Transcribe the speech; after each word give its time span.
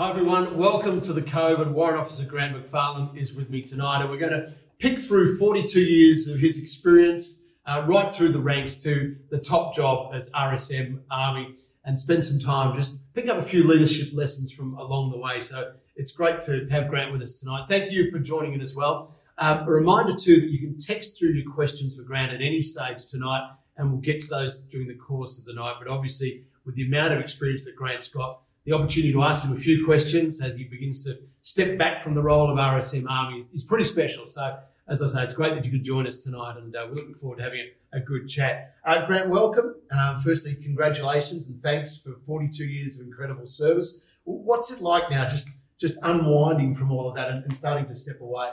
Hi 0.00 0.08
everyone, 0.08 0.56
welcome 0.56 1.02
to 1.02 1.12
the 1.12 1.20
Cove 1.20 1.60
and 1.60 1.74
Warrant 1.74 1.98
Officer 2.00 2.24
Grant 2.24 2.56
McFarlane 2.56 3.14
is 3.14 3.34
with 3.34 3.50
me 3.50 3.60
tonight 3.60 4.00
and 4.00 4.08
we're 4.08 4.16
going 4.16 4.32
to 4.32 4.54
pick 4.78 4.98
through 4.98 5.36
42 5.36 5.78
years 5.78 6.26
of 6.26 6.38
his 6.38 6.56
experience 6.56 7.34
uh, 7.66 7.84
right 7.86 8.10
through 8.10 8.32
the 8.32 8.38
ranks 8.38 8.82
to 8.84 9.14
the 9.28 9.36
top 9.36 9.76
job 9.76 10.14
as 10.14 10.30
RSM 10.30 11.00
Army 11.10 11.54
and 11.84 12.00
spend 12.00 12.24
some 12.24 12.38
time 12.38 12.74
just 12.78 12.96
picking 13.12 13.30
up 13.30 13.36
a 13.36 13.42
few 13.42 13.62
leadership 13.62 14.08
lessons 14.14 14.50
from 14.50 14.72
along 14.78 15.10
the 15.10 15.18
way. 15.18 15.38
So 15.38 15.72
it's 15.96 16.12
great 16.12 16.40
to 16.40 16.66
have 16.70 16.88
Grant 16.88 17.12
with 17.12 17.20
us 17.20 17.38
tonight. 17.38 17.66
Thank 17.68 17.92
you 17.92 18.10
for 18.10 18.18
joining 18.18 18.54
in 18.54 18.62
as 18.62 18.74
well. 18.74 19.14
Um, 19.36 19.68
a 19.68 19.70
reminder 19.70 20.14
too 20.16 20.40
that 20.40 20.48
you 20.48 20.60
can 20.60 20.78
text 20.78 21.18
through 21.18 21.32
your 21.32 21.52
questions 21.52 21.94
for 21.94 22.04
Grant 22.04 22.32
at 22.32 22.40
any 22.40 22.62
stage 22.62 23.04
tonight 23.04 23.50
and 23.76 23.90
we'll 23.90 24.00
get 24.00 24.20
to 24.20 24.28
those 24.28 24.60
during 24.60 24.88
the 24.88 24.94
course 24.94 25.38
of 25.38 25.44
the 25.44 25.52
night. 25.52 25.74
But 25.78 25.88
obviously 25.88 26.44
with 26.64 26.74
the 26.74 26.86
amount 26.86 27.12
of 27.12 27.20
experience 27.20 27.64
that 27.64 27.76
Grant's 27.76 28.08
got, 28.08 28.40
the 28.70 28.76
opportunity 28.76 29.12
to 29.12 29.22
ask 29.22 29.42
him 29.42 29.52
a 29.52 29.56
few 29.56 29.84
questions 29.84 30.40
as 30.40 30.54
he 30.54 30.62
begins 30.62 31.02
to 31.04 31.18
step 31.40 31.76
back 31.76 32.02
from 32.02 32.14
the 32.14 32.22
role 32.22 32.48
of 32.48 32.56
RSM 32.56 33.04
Army 33.08 33.38
is, 33.38 33.50
is 33.50 33.64
pretty 33.64 33.84
special. 33.84 34.28
So, 34.28 34.58
as 34.88 35.02
I 35.02 35.08
say, 35.08 35.24
it's 35.24 35.34
great 35.34 35.54
that 35.54 35.64
you 35.64 35.72
could 35.72 35.82
join 35.82 36.06
us 36.06 36.18
tonight, 36.18 36.56
and 36.56 36.74
uh, 36.74 36.86
we're 36.88 36.94
looking 36.94 37.14
forward 37.14 37.38
to 37.38 37.42
having 37.42 37.68
a, 37.92 37.96
a 37.98 38.00
good 38.00 38.28
chat. 38.28 38.76
Uh, 38.84 39.04
Grant, 39.06 39.28
welcome. 39.28 39.74
Uh, 39.92 40.20
firstly, 40.20 40.54
congratulations 40.54 41.48
and 41.48 41.60
thanks 41.62 41.96
for 41.96 42.14
42 42.24 42.64
years 42.64 42.96
of 42.96 43.06
incredible 43.06 43.46
service. 43.46 44.00
What's 44.22 44.70
it 44.70 44.80
like 44.80 45.10
now, 45.10 45.28
just 45.28 45.48
just 45.80 45.96
unwinding 46.02 46.76
from 46.76 46.92
all 46.92 47.08
of 47.08 47.16
that 47.16 47.30
and, 47.30 47.42
and 47.44 47.56
starting 47.56 47.86
to 47.88 47.96
step 47.96 48.20
away? 48.20 48.50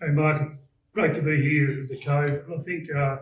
Hey, 0.00 0.08
Mark, 0.08 0.56
great 0.94 1.14
to 1.14 1.22
be 1.22 1.40
here 1.42 1.78
at 1.78 1.88
the 1.88 1.98
Cove. 1.98 2.42
I 2.58 2.62
think 2.62 2.88
uh, 2.90 3.18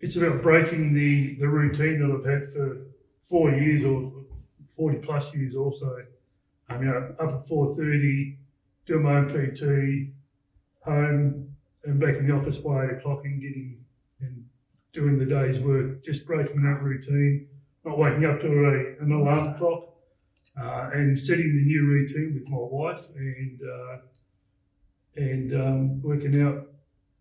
it's 0.00 0.16
about 0.16 0.40
breaking 0.40 0.94
the, 0.94 1.34
the 1.34 1.48
routine 1.48 1.98
that 2.00 2.16
I've 2.16 2.24
had 2.24 2.52
for 2.52 2.86
four 3.22 3.50
years 3.50 3.84
or 3.84 4.12
40 4.82 4.98
plus 4.98 5.32
years 5.32 5.54
also. 5.54 6.04
Um, 6.68 6.82
you 6.82 6.88
know, 6.88 7.14
up 7.20 7.40
at 7.40 7.48
4.30, 7.48 8.36
doing 8.84 9.02
my 9.04 9.18
own 9.18 9.28
PT, 9.28 10.12
home 10.84 11.54
and 11.84 12.00
back 12.00 12.16
in 12.16 12.26
the 12.26 12.34
office 12.34 12.58
by 12.58 12.86
8 12.86 12.90
o'clock 12.98 13.20
and 13.24 13.40
getting 13.40 13.78
and 14.20 14.44
doing 14.92 15.18
the 15.18 15.24
day's 15.24 15.60
work, 15.60 16.04
just 16.04 16.26
breaking 16.26 16.62
that 16.62 16.82
routine, 16.82 17.46
not 17.84 17.96
waking 17.96 18.24
up 18.24 18.40
to 18.40 18.48
a, 18.48 19.04
an 19.04 19.12
alarm 19.12 19.56
clock, 19.56 19.94
uh, 20.60 20.90
and 20.94 21.16
setting 21.16 21.46
the 21.46 21.64
new 21.64 21.86
routine 21.86 22.34
with 22.34 22.48
my 22.48 22.58
wife 22.58 23.06
and 23.14 23.60
uh, 23.62 23.96
and 25.14 25.54
um, 25.54 26.02
working 26.02 26.42
out, 26.42 26.66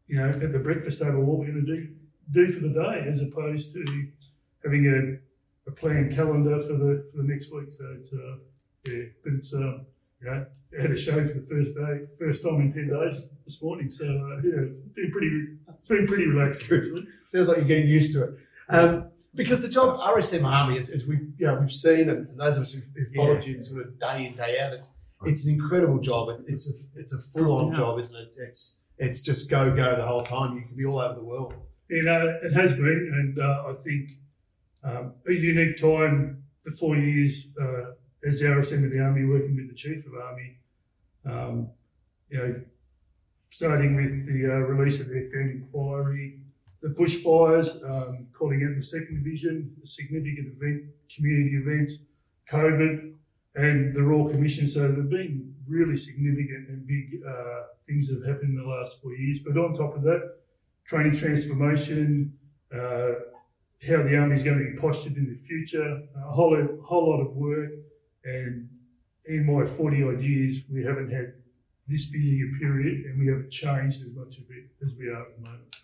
you 0.08 0.18
know, 0.18 0.30
at 0.30 0.52
the 0.52 0.60
breakfast 0.60 1.00
table 1.00 1.22
what 1.22 1.38
we're 1.38 1.52
going 1.52 1.64
to 1.64 1.76
do 1.76 1.88
do 2.32 2.52
for 2.52 2.62
the 2.62 2.74
day, 2.74 3.06
as 3.08 3.22
opposed 3.22 3.72
to 3.74 3.86
having 4.64 5.20
a 5.68 5.72
planned 5.72 6.16
calendar 6.16 6.60
for 6.60 6.74
the 6.74 7.06
for 7.12 7.18
the 7.18 7.24
next 7.24 7.52
week. 7.52 7.72
So 7.72 7.86
it's 7.98 8.14
uh, 8.14 8.38
yeah, 8.86 9.04
but 9.24 9.34
it's 9.34 9.54
um, 9.54 9.86
you 10.22 10.30
know, 10.30 10.46
I 10.78 10.82
had 10.82 10.92
a 10.92 10.98
show 10.98 11.26
for 11.28 11.34
the 11.34 11.48
first 11.50 11.76
day, 11.76 12.06
first 12.20 12.44
time 12.44 12.62
in 12.62 12.74
ten 12.74 12.90
days 12.90 13.30
this 13.46 13.62
morning. 13.62 13.90
So 13.90 14.06
uh, 14.06 14.42
yeah, 14.44 14.68
been 14.96 15.12
pretty, 15.12 15.48
it's 15.80 15.90
been 15.90 16.08
pretty 16.08 16.26
relaxed. 16.28 16.64
Actually. 16.64 17.08
Sounds 17.26 17.48
like 17.48 17.58
you're 17.58 17.66
getting 17.66 17.88
used 17.88 18.14
to 18.14 18.24
it. 18.24 18.30
Um, 18.70 19.12
because 19.34 19.62
the 19.62 19.70
job 19.70 19.98
RSM 20.00 20.46
Army, 20.46 20.78
as, 20.78 20.90
as 20.90 21.06
we've 21.06 21.32
you 21.38 21.48
know 21.48 21.56
we've 21.56 21.72
seen, 21.72 22.10
and 22.10 22.28
those 22.38 22.58
of 22.58 22.64
us 22.64 22.72
who've, 22.72 22.84
who've 22.96 23.14
followed 23.16 23.44
yeah. 23.44 23.56
you 23.56 23.64
sort 23.64 23.86
of 23.86 24.00
day 24.00 24.28
in 24.28 24.36
day 24.36 24.60
out, 24.60 24.74
it's 24.74 24.94
it's 25.26 25.46
an 25.46 25.54
incredible 25.54 26.00
job. 26.00 26.30
It's 26.30 26.46
it's 26.46 26.70
a 26.70 26.74
it's 26.96 27.14
a 27.14 27.20
full 27.20 27.52
on 27.58 27.72
yeah. 27.72 27.80
job, 27.80 28.00
isn't 28.00 28.16
it? 28.16 28.34
It's 28.38 28.76
it's 28.98 29.22
just 29.22 29.50
go 29.50 29.76
go 29.76 29.96
the 29.96 30.06
whole 30.06 30.24
time. 30.24 30.56
You 30.56 30.64
can 30.64 30.76
be 30.76 30.86
all 30.86 31.00
over 31.00 31.16
the 31.16 31.24
world. 31.24 31.54
You 31.90 32.04
know, 32.04 32.40
it 32.42 32.54
has 32.54 32.74
been, 32.74 33.12
and 33.14 33.40
uh, 33.40 33.66
I 33.68 33.74
think 33.74 34.12
um, 34.84 35.14
a 35.28 35.32
unique 35.34 35.78
time, 35.78 36.44
the 36.64 36.72
four 36.72 36.96
years 36.96 37.48
uh, 37.62 37.92
as 38.28 38.42
RSM 38.42 38.86
of 38.86 38.92
the 38.92 39.00
Army, 39.00 39.26
working 39.26 39.56
with 39.56 39.70
the 39.70 39.76
Chief 39.76 40.06
of 40.06 40.14
Army. 40.14 40.58
Um, 41.26 41.70
you 42.30 42.38
know, 42.38 42.62
starting 43.50 43.96
with 43.96 44.26
the 44.26 44.46
uh, 44.46 44.56
release 44.56 45.00
of 45.00 45.08
the 45.08 45.16
FM 45.16 45.52
inquiry, 45.52 46.40
the 46.82 46.90
bushfires, 46.90 47.84
um, 47.84 48.28
calling 48.34 48.68
out 48.68 48.76
the 48.76 48.84
second 48.84 49.24
division, 49.24 49.76
the 49.80 49.86
significant 49.86 50.56
event, 50.56 50.86
community 51.14 51.58
events, 51.58 51.98
COVID, 52.52 53.14
and 53.56 53.96
the 53.96 54.02
Royal 54.02 54.30
Commission. 54.30 54.68
So 54.68 54.80
there 54.80 54.96
have 54.96 55.10
been 55.10 55.54
really 55.68 55.98
significant 55.98 56.70
and 56.70 56.88
big 56.88 57.22
uh, 57.28 57.64
things 57.88 58.08
that 58.08 58.26
have 58.26 58.36
happened 58.36 58.58
in 58.58 58.64
the 58.64 58.70
last 58.70 59.02
four 59.02 59.14
years. 59.14 59.40
But 59.40 59.58
on 59.58 59.76
top 59.76 59.96
of 59.96 60.04
that, 60.04 60.38
training 60.86 61.16
transformation, 61.16 62.34
uh, 62.74 63.12
how 63.88 64.04
the 64.04 64.16
army 64.16 64.36
is 64.36 64.44
going 64.44 64.60
to 64.60 64.72
be 64.72 64.80
postured 64.80 65.18
in 65.18 65.28
the 65.28 65.38
future, 65.38 66.02
a 66.16 66.32
whole, 66.32 66.56
whole 66.84 67.10
lot 67.10 67.22
of 67.22 67.36
work. 67.36 67.72
And 68.24 68.70
in 69.26 69.46
my 69.46 69.66
40 69.66 70.04
odd 70.04 70.22
years, 70.22 70.62
we 70.72 70.84
haven't 70.84 71.12
had 71.12 71.34
this 71.88 72.06
busy 72.06 72.42
a 72.42 72.60
period 72.60 73.06
and 73.06 73.20
we 73.20 73.28
haven't 73.28 73.50
changed 73.52 74.04
as 74.04 74.14
much 74.14 74.38
of 74.38 74.44
it 74.50 74.66
as 74.86 74.96
we 74.98 75.08
are 75.08 75.22
at 75.22 75.36
the 75.36 75.42
moment. 75.42 75.76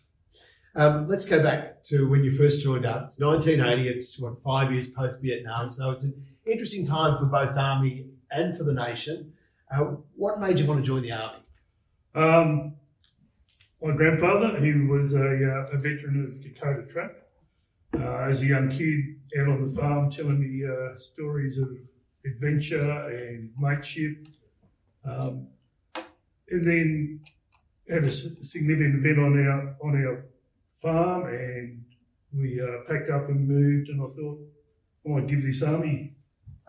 Um, 0.75 1.07
let's 1.07 1.25
go 1.25 1.41
back 1.41 1.81
to 1.84 2.07
when 2.07 2.24
you 2.24 2.38
first 2.38 2.62
joined 2.62 2.86
up. 2.86 3.06
It's 3.06 3.19
1980. 3.19 3.90
It's 3.90 4.19
what 4.19 4.41
five 4.44 4.72
years 4.72 4.88
post 4.88 5.22
Vietnam, 5.24 5.72
so 5.72 5.90
it's 5.90 6.03
an 6.03 6.13
interesting 6.46 6.86
time 6.86 7.18
for 7.18 7.25
both 7.25 7.57
Army 7.57 8.06
and 8.30 8.56
for 8.56 8.63
the 8.63 8.74
nation. 8.74 9.34
Uh, 9.72 9.96
what 10.16 10.40
made 10.40 10.59
you 10.59 10.68
want 10.68 10.80
to 10.80 10.86
join 10.86 11.02
the 11.02 11.12
Army? 11.12 11.40
Um, 12.13 12.75
my 13.81 13.96
grandfather, 13.96 14.63
he 14.63 14.74
was 14.88 15.13
a, 15.13 15.19
uh, 15.19 15.75
a 15.75 15.78
veteran 15.78 16.22
of 16.22 16.44
the 16.44 16.50
Kokoda 16.50 16.91
Track, 16.91 17.12
uh, 17.96 18.28
as 18.30 18.42
a 18.42 18.46
young 18.46 18.70
kid 18.70 19.16
out 19.40 19.48
on 19.48 19.66
the 19.66 19.74
farm 19.74 20.12
telling 20.12 20.40
me 20.40 20.66
uh, 20.66 20.98
stories 20.98 21.58
of 21.58 21.70
adventure 22.25 22.92
and 23.09 23.52
mateship. 23.58 24.28
Um, 25.06 25.48
and 26.50 26.66
then 26.66 27.20
had 27.90 28.03
a 28.03 28.12
significant 28.12 28.96
event 28.96 29.20
on 29.20 29.48
our 29.48 29.75
on 29.81 30.06
our 30.06 30.25
farm, 30.68 31.28
and 31.28 31.84
we 32.34 32.62
uh, 32.62 32.84
packed 32.88 33.09
up 33.09 33.30
and 33.30 33.48
moved. 33.48 33.90
And 33.90 34.02
I 34.02 34.08
thought 34.08 34.40
I 35.06 35.09
might 35.09 35.28
give 35.28 35.44
this 35.44 35.62
army 35.62 36.16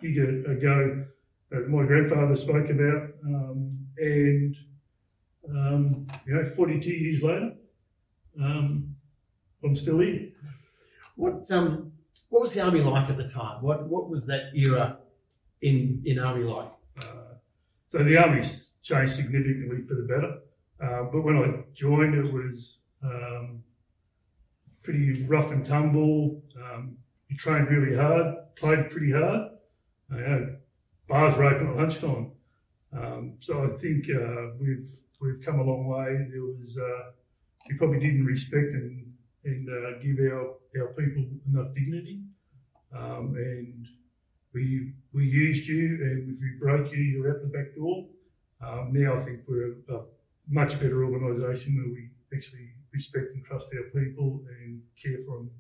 gig 0.01 0.19
a, 0.19 0.53
a 0.53 0.55
go 0.55 1.05
that 1.51 1.69
my 1.69 1.85
grandfather 1.85 2.37
spoke 2.37 2.69
about. 2.71 3.11
Um, 3.25 3.87
and 3.97 4.57
um, 5.49 6.07
you 6.27 6.35
know, 6.35 6.45
42 6.45 6.91
years 6.91 7.23
later, 7.23 7.53
um, 8.41 8.95
I'm 9.65 9.75
still 9.75 9.99
here. 9.99 10.28
What 11.19 11.51
um 11.51 11.91
what 12.29 12.43
was 12.43 12.55
the 12.55 12.61
army 12.61 12.81
like 12.81 13.11
at 13.11 13.17
the 13.17 13.29
time? 13.29 13.61
What 13.61 13.89
what 13.89 14.09
was 14.09 14.25
that 14.27 14.55
era 14.55 14.99
in 15.61 16.01
in 16.05 16.21
army 16.21 16.45
like? 16.45 16.71
Uh, 17.03 17.35
so 17.89 18.05
the 18.05 18.17
army's 18.17 18.71
changed 18.83 19.15
significantly 19.15 19.83
for 19.89 19.95
the 19.95 20.07
better. 20.13 20.33
Uh, 20.81 21.11
but 21.11 21.23
when 21.23 21.37
I 21.37 21.65
joined, 21.75 22.15
it 22.15 22.33
was 22.33 22.79
um, 23.03 23.65
pretty 24.85 25.25
rough 25.25 25.51
and 25.51 25.67
tumble. 25.67 26.41
Um, 26.57 26.97
you 27.29 27.37
trained 27.37 27.69
really 27.69 27.97
hard, 27.97 28.37
played 28.55 28.89
pretty 28.89 29.11
hard. 29.11 29.51
Uh, 30.15 30.55
bars 31.09 31.37
were 31.37 31.47
open 31.47 31.71
at 31.71 31.77
lunchtime. 31.77 32.31
Um, 32.97 33.39
so 33.41 33.65
I 33.65 33.77
think 33.77 34.05
uh, 34.09 34.55
we've 34.61 34.89
we've 35.21 35.43
come 35.45 35.59
a 35.59 35.65
long 35.65 35.89
way. 35.89 36.29
There 36.31 36.45
was 36.45 36.79
uh, 36.79 37.11
probably 37.77 37.99
didn't 37.99 38.25
respect 38.25 38.73
and 38.75 39.08
and 39.45 39.69
uh, 39.69 39.99
give 40.03 40.19
our, 40.33 40.55
our 40.81 40.89
people 40.95 41.27
enough 41.53 41.75
dignity. 41.75 42.21
Um, 42.97 43.35
and 43.37 43.87
we 44.55 44.93
we 45.13 45.25
used 45.25 45.69
you, 45.69 45.99
and 46.03 46.35
if 46.35 46.41
we 46.41 46.53
broke 46.59 46.91
you, 46.93 46.99
you're 46.99 47.31
out 47.31 47.43
the 47.43 47.49
back 47.49 47.75
door. 47.77 48.07
Um, 48.61 48.91
now 48.93 49.15
I 49.15 49.21
think 49.21 49.41
we're 49.47 49.75
a, 49.89 50.01
much 50.51 50.81
better 50.81 51.05
organisation 51.05 51.77
where 51.77 51.93
we 51.93 52.09
actually 52.35 52.71
respect 52.91 53.35
and 53.35 53.45
trust 53.45 53.69
our 53.75 54.01
people 54.01 54.43
and 54.63 54.81
care 55.01 55.19
for 55.27 55.37
them 55.37 55.51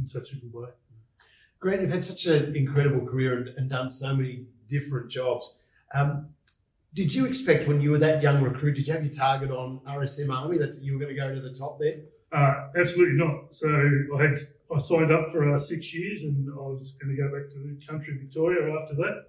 in 0.00 0.06
such 0.06 0.32
a 0.32 0.36
good 0.36 0.52
way. 0.52 0.68
Grant, 1.58 1.82
you've 1.82 1.90
had 1.90 2.04
such 2.04 2.26
an 2.26 2.54
incredible 2.54 3.04
career 3.04 3.38
and, 3.38 3.48
and 3.58 3.68
done 3.68 3.90
so 3.90 4.14
many 4.14 4.44
different 4.68 5.10
jobs. 5.10 5.56
Um, 5.94 6.28
did 6.94 7.12
you 7.12 7.26
expect 7.26 7.66
when 7.66 7.80
you 7.80 7.90
were 7.90 7.98
that 7.98 8.22
young 8.22 8.40
recruit, 8.42 8.74
did 8.74 8.86
you 8.86 8.92
have 8.92 9.02
your 9.02 9.12
target 9.12 9.50
on 9.50 9.80
RSM 9.86 10.32
Army? 10.32 10.58
That's 10.58 10.80
you 10.80 10.92
were 10.92 10.98
going 10.98 11.14
to 11.14 11.20
go 11.20 11.34
to 11.34 11.40
the 11.40 11.52
top 11.52 11.78
there? 11.78 11.96
Uh, 12.32 12.68
absolutely 12.76 13.16
not. 13.16 13.54
So 13.54 13.68
I 14.18 14.22
had 14.22 14.38
I 14.74 14.78
signed 14.78 15.12
up 15.12 15.30
for 15.30 15.54
uh, 15.54 15.58
six 15.58 15.94
years, 15.94 16.22
and 16.22 16.48
I 16.50 16.56
was 16.56 16.96
going 17.00 17.14
to 17.14 17.22
go 17.22 17.30
back 17.30 17.48
to 17.50 17.58
the 17.58 17.78
country 17.86 18.18
Victoria 18.18 18.76
after 18.80 18.94
that. 18.96 19.26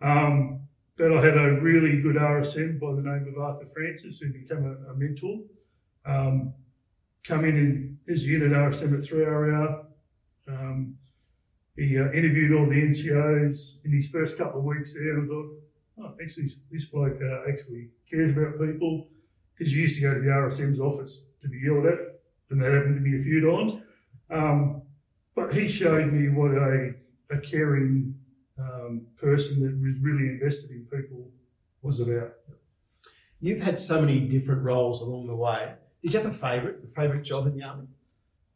Um, 0.00 0.60
but 0.96 1.12
I 1.12 1.24
had 1.24 1.36
a 1.36 1.60
really 1.60 2.00
good 2.00 2.16
RSM 2.16 2.78
by 2.78 2.92
the 2.92 3.02
name 3.02 3.26
of 3.34 3.42
Arthur 3.42 3.66
Francis, 3.66 4.20
who 4.20 4.32
became 4.32 4.64
a, 4.64 4.90
a 4.90 4.94
mentor. 4.94 5.40
Um, 6.06 6.54
come 7.24 7.44
in 7.44 7.56
in 7.56 7.98
his 8.06 8.26
unit 8.26 8.52
RSM 8.52 8.94
at 8.94 9.04
3RAR. 9.04 9.84
Um, 10.48 10.96
he 11.76 11.98
uh, 11.98 12.12
interviewed 12.12 12.52
all 12.52 12.66
the 12.66 12.74
NCOs 12.74 13.76
in 13.84 13.92
his 13.92 14.08
first 14.08 14.36
couple 14.38 14.60
of 14.60 14.66
weeks 14.66 14.94
there, 14.94 15.18
and 15.18 15.24
I 15.24 15.34
thought, 15.34 15.50
oh, 16.00 16.22
actually, 16.22 16.50
this 16.70 16.84
bloke 16.84 17.18
uh, 17.22 17.50
actually 17.50 17.88
cares 18.08 18.30
about 18.30 18.60
people 18.60 19.08
because 19.56 19.74
you 19.74 19.82
used 19.82 19.96
to 19.96 20.02
go 20.02 20.14
to 20.14 20.20
the 20.20 20.28
RSM's 20.28 20.80
office 20.80 21.22
to 21.42 21.48
be 21.48 21.58
yelled 21.58 21.86
at 21.86 22.19
and 22.50 22.60
that 22.60 22.72
happened 22.72 22.96
to 22.96 23.00
me 23.00 23.18
a 23.18 23.22
few 23.22 23.40
times. 23.50 23.76
Um, 24.30 24.82
but 25.34 25.54
he 25.54 25.68
showed 25.68 26.12
me 26.12 26.28
what 26.28 26.50
a, 26.52 26.94
a 27.30 27.38
caring, 27.38 28.14
um, 28.58 29.06
person 29.16 29.62
that 29.62 29.72
was 29.80 30.00
really 30.00 30.28
invested 30.28 30.70
in 30.70 30.84
people 30.84 31.30
was 31.82 32.00
about. 32.00 32.34
You've 33.40 33.60
had 33.60 33.78
so 33.80 34.00
many 34.00 34.20
different 34.20 34.62
roles 34.62 35.00
along 35.00 35.26
the 35.26 35.34
way. 35.34 35.72
Did 36.02 36.12
you 36.12 36.20
have 36.20 36.30
a 36.30 36.34
favourite, 36.34 36.76
a 36.84 36.88
favourite 36.88 37.22
job 37.22 37.46
in 37.46 37.56
the 37.56 37.64
army? 37.64 37.86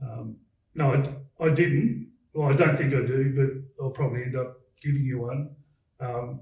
Um, 0.02 0.36
no, 0.74 0.92
I, 0.92 1.44
I, 1.44 1.48
didn't. 1.50 2.10
Well, 2.34 2.50
I 2.50 2.56
don't 2.56 2.76
think 2.76 2.92
I 2.92 3.00
do, 3.06 3.32
but 3.34 3.82
I'll 3.82 3.90
probably 3.90 4.22
end 4.22 4.36
up 4.36 4.60
giving 4.82 5.04
you 5.04 5.20
one. 5.20 5.50
Um, 6.00 6.40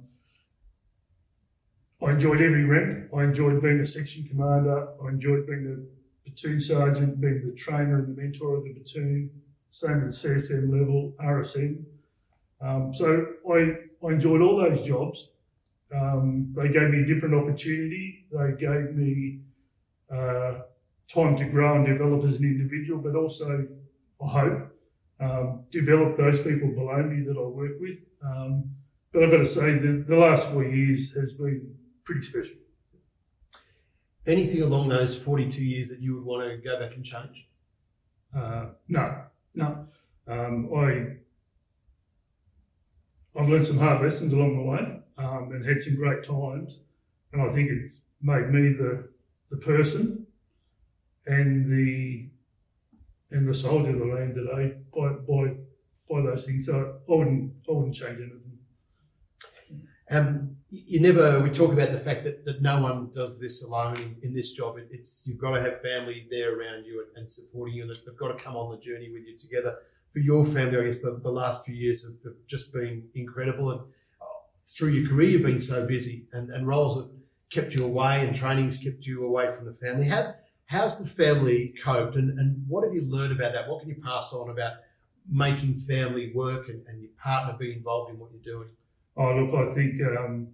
I 2.04 2.10
enjoyed 2.10 2.40
every 2.40 2.64
rank. 2.64 3.10
I 3.16 3.22
enjoyed 3.22 3.62
being 3.62 3.80
a 3.80 3.86
section 3.86 4.26
commander. 4.26 4.88
I 5.04 5.08
enjoyed 5.08 5.46
being 5.46 5.64
the 5.64 5.86
platoon 6.24 6.60
sergeant, 6.60 7.20
being 7.20 7.42
the 7.44 7.52
trainer 7.52 7.98
and 7.98 8.16
the 8.16 8.20
mentor 8.20 8.56
of 8.56 8.64
the 8.64 8.72
platoon. 8.74 9.30
Same 9.70 10.04
at 10.04 10.08
CSM 10.08 10.70
level, 10.70 11.14
RSM. 11.20 11.82
Um, 12.60 12.92
so 12.94 13.26
I, 13.50 14.06
I 14.06 14.12
enjoyed 14.12 14.40
all 14.42 14.56
those 14.58 14.86
jobs. 14.86 15.28
Um, 15.94 16.52
they 16.56 16.68
gave 16.68 16.90
me 16.90 17.02
a 17.02 17.06
different 17.06 17.34
opportunity. 17.34 18.26
They 18.30 18.52
gave 18.58 18.94
me 18.94 19.40
uh, 20.12 20.60
time 21.08 21.36
to 21.36 21.44
grow 21.44 21.76
and 21.76 21.86
develop 21.86 22.24
as 22.24 22.36
an 22.36 22.44
individual, 22.44 23.00
but 23.00 23.16
also, 23.16 23.66
I 24.22 24.26
hope, 24.26 24.68
um, 25.20 25.64
develop 25.70 26.16
those 26.16 26.40
people 26.40 26.68
below 26.68 27.02
me 27.02 27.24
that 27.24 27.36
I 27.36 27.42
work 27.42 27.80
with. 27.80 28.04
Um, 28.24 28.70
but 29.12 29.24
I've 29.24 29.30
got 29.30 29.38
to 29.38 29.46
say, 29.46 29.78
the, 29.78 30.04
the 30.06 30.16
last 30.16 30.50
four 30.50 30.64
years 30.64 31.12
has 31.12 31.34
been 31.34 31.74
pretty 32.04 32.22
special. 32.22 32.56
Anything 34.26 34.62
along 34.62 34.88
those 34.88 35.18
42 35.18 35.64
years 35.64 35.88
that 35.88 36.00
you 36.00 36.14
would 36.14 36.24
want 36.24 36.48
to 36.48 36.56
go 36.58 36.78
back 36.78 36.94
and 36.94 37.04
change? 37.04 37.48
Uh, 38.36 38.66
no, 38.88 39.24
no. 39.54 39.86
Um, 40.28 40.70
I 40.76 41.16
I've 43.38 43.48
learned 43.48 43.66
some 43.66 43.78
hard 43.78 44.02
lessons 44.02 44.32
along 44.32 44.56
the 44.56 44.62
way 44.62 45.00
um, 45.18 45.50
and 45.52 45.66
had 45.66 45.80
some 45.80 45.96
great 45.96 46.22
times, 46.22 46.80
and 47.32 47.42
I 47.42 47.48
think 47.50 47.70
it's 47.70 48.00
made 48.20 48.50
me 48.50 48.72
the 48.72 49.08
the 49.50 49.56
person 49.56 50.26
and 51.26 51.70
the 51.70 52.28
and 53.30 53.48
the 53.48 53.54
soldier 53.54 53.90
of 53.90 53.98
the 53.98 54.04
land 54.04 54.34
today 54.34 54.76
by 54.94 55.08
by 55.28 55.54
by 56.08 56.22
those 56.22 56.46
things. 56.46 56.66
So 56.66 57.00
I 57.08 57.12
wouldn't 57.12 57.52
I 57.68 57.72
wouldn't 57.72 57.94
change 57.94 58.20
anything. 58.20 58.58
Um, 60.10 60.56
you 60.72 61.00
never. 61.00 61.40
We 61.40 61.50
talk 61.50 61.72
about 61.72 61.92
the 61.92 61.98
fact 61.98 62.24
that, 62.24 62.46
that 62.46 62.62
no 62.62 62.80
one 62.80 63.10
does 63.12 63.38
this 63.38 63.62
alone 63.62 63.96
in, 63.98 64.16
in 64.22 64.34
this 64.34 64.52
job. 64.52 64.78
It, 64.78 64.88
it's 64.90 65.22
you've 65.26 65.38
got 65.38 65.52
to 65.54 65.60
have 65.60 65.82
family 65.82 66.26
there 66.30 66.58
around 66.58 66.86
you 66.86 67.04
and, 67.04 67.18
and 67.18 67.30
supporting 67.30 67.74
you, 67.74 67.82
and 67.82 67.94
they've 67.94 68.16
got 68.16 68.36
to 68.36 68.42
come 68.42 68.56
on 68.56 68.70
the 68.70 68.78
journey 68.78 69.10
with 69.12 69.26
you 69.26 69.36
together. 69.36 69.78
For 70.12 70.20
your 70.20 70.44
family, 70.44 70.78
I 70.78 70.84
guess 70.84 71.00
the, 71.00 71.20
the 71.22 71.30
last 71.30 71.64
few 71.64 71.74
years 71.74 72.04
have, 72.04 72.14
have 72.24 72.34
just 72.46 72.72
been 72.72 73.04
incredible, 73.14 73.70
and 73.70 73.80
uh, 73.80 74.24
through 74.64 74.90
your 74.90 75.08
career, 75.10 75.30
you've 75.30 75.42
been 75.42 75.58
so 75.58 75.86
busy, 75.86 76.24
and, 76.32 76.50
and 76.50 76.66
roles 76.66 76.96
have 76.96 77.10
kept 77.50 77.74
you 77.74 77.84
away, 77.84 78.26
and 78.26 78.34
training's 78.34 78.78
kept 78.78 79.04
you 79.06 79.26
away 79.26 79.54
from 79.54 79.66
the 79.66 79.74
family. 79.74 80.08
How 80.08 80.34
how's 80.66 80.98
the 80.98 81.06
family 81.06 81.74
coped, 81.84 82.16
and, 82.16 82.38
and 82.38 82.64
what 82.66 82.82
have 82.82 82.94
you 82.94 83.02
learned 83.02 83.32
about 83.32 83.52
that? 83.52 83.68
What 83.68 83.80
can 83.80 83.90
you 83.90 84.00
pass 84.02 84.32
on 84.32 84.48
about 84.48 84.72
making 85.30 85.74
family 85.74 86.32
work 86.34 86.68
and, 86.68 86.82
and 86.88 87.00
your 87.00 87.10
partner 87.22 87.56
be 87.58 87.72
involved 87.72 88.10
in 88.10 88.18
what 88.18 88.30
you're 88.32 88.54
doing? 88.54 88.70
Oh, 89.16 89.34
look, 89.34 89.68
I 89.68 89.70
think 89.72 90.00
um, 90.18 90.48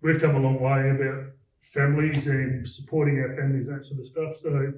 we've 0.00 0.20
come 0.20 0.36
a 0.36 0.40
long 0.40 0.60
way 0.60 0.90
about 0.90 1.32
families 1.60 2.26
and 2.26 2.68
supporting 2.68 3.18
our 3.20 3.34
families, 3.36 3.66
that 3.66 3.84
sort 3.84 4.00
of 4.00 4.06
stuff. 4.06 4.36
So 4.36 4.72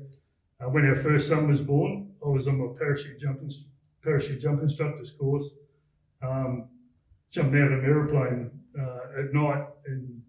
uh, 0.61 0.69
when 0.69 0.87
our 0.87 0.97
first 0.97 1.29
son 1.29 1.49
was 1.49 1.61
born, 1.61 2.13
I 2.25 2.29
was 2.29 2.49
on 2.49 2.59
my 2.59 2.73
parachute 2.79 3.21
jumping 3.21 3.51
parachute 4.03 4.41
jump 4.41 4.63
instructor's 4.63 5.13
course. 5.13 5.51
Um, 6.23 6.69
jumped 7.31 7.55
out 7.55 7.73
of 7.73 7.79
an 7.79 7.85
aeroplane 7.85 8.51
uh, 8.79 9.21
at 9.21 9.33
night, 9.33 9.65
and 9.87 10.21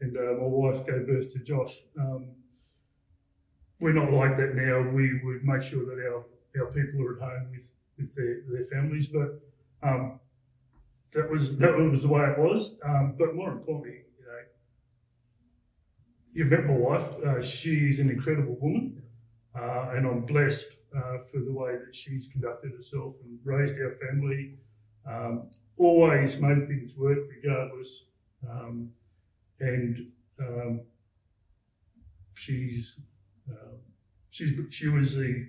and 0.00 0.16
uh, 0.16 0.40
my 0.40 0.46
wife 0.46 0.86
gave 0.86 1.06
birth 1.06 1.32
to 1.32 1.38
Josh. 1.40 1.80
Um, 1.98 2.28
we're 3.80 3.92
not 3.92 4.12
like 4.12 4.36
that 4.36 4.54
now. 4.54 4.90
We 4.90 5.20
would 5.24 5.44
make 5.44 5.62
sure 5.62 5.84
that 5.84 5.98
our, 6.04 6.24
our 6.60 6.72
people 6.72 7.02
are 7.02 7.16
at 7.16 7.20
home 7.20 7.48
with, 7.52 7.70
with 7.96 8.14
their, 8.14 8.42
their 8.50 8.64
families, 8.64 9.08
but 9.08 9.40
um, 9.82 10.20
that 11.14 11.30
was 11.30 11.56
that 11.58 11.76
was 11.76 12.02
the 12.02 12.08
way 12.08 12.22
it 12.22 12.38
was. 12.38 12.76
Um, 12.84 13.14
but 13.18 13.34
more 13.34 13.52
importantly, 13.52 14.02
you 14.18 14.24
know, 14.26 14.38
you've 16.32 16.48
met 16.48 16.66
my 16.66 16.76
wife. 16.76 17.08
Uh, 17.24 17.42
she's 17.42 17.98
an 18.00 18.10
incredible 18.10 18.56
woman, 18.60 19.02
uh, 19.58 19.92
and 19.94 20.06
I'm 20.06 20.24
blessed 20.26 20.68
uh, 20.96 21.18
for 21.30 21.40
the 21.40 21.52
way 21.52 21.72
that 21.72 21.94
she's 21.94 22.28
conducted 22.28 22.72
herself 22.72 23.16
and 23.24 23.38
raised 23.44 23.74
our 23.80 23.94
family. 23.94 24.54
Um, 25.06 25.50
always 25.76 26.38
made 26.38 26.66
things 26.68 26.96
work 26.96 27.18
regardless, 27.30 28.04
um, 28.48 28.90
and 29.60 30.10
um, 30.40 30.80
she's 32.34 33.00
uh, 33.50 33.76
she's 34.30 34.52
she 34.70 34.88
was 34.88 35.16
the 35.16 35.46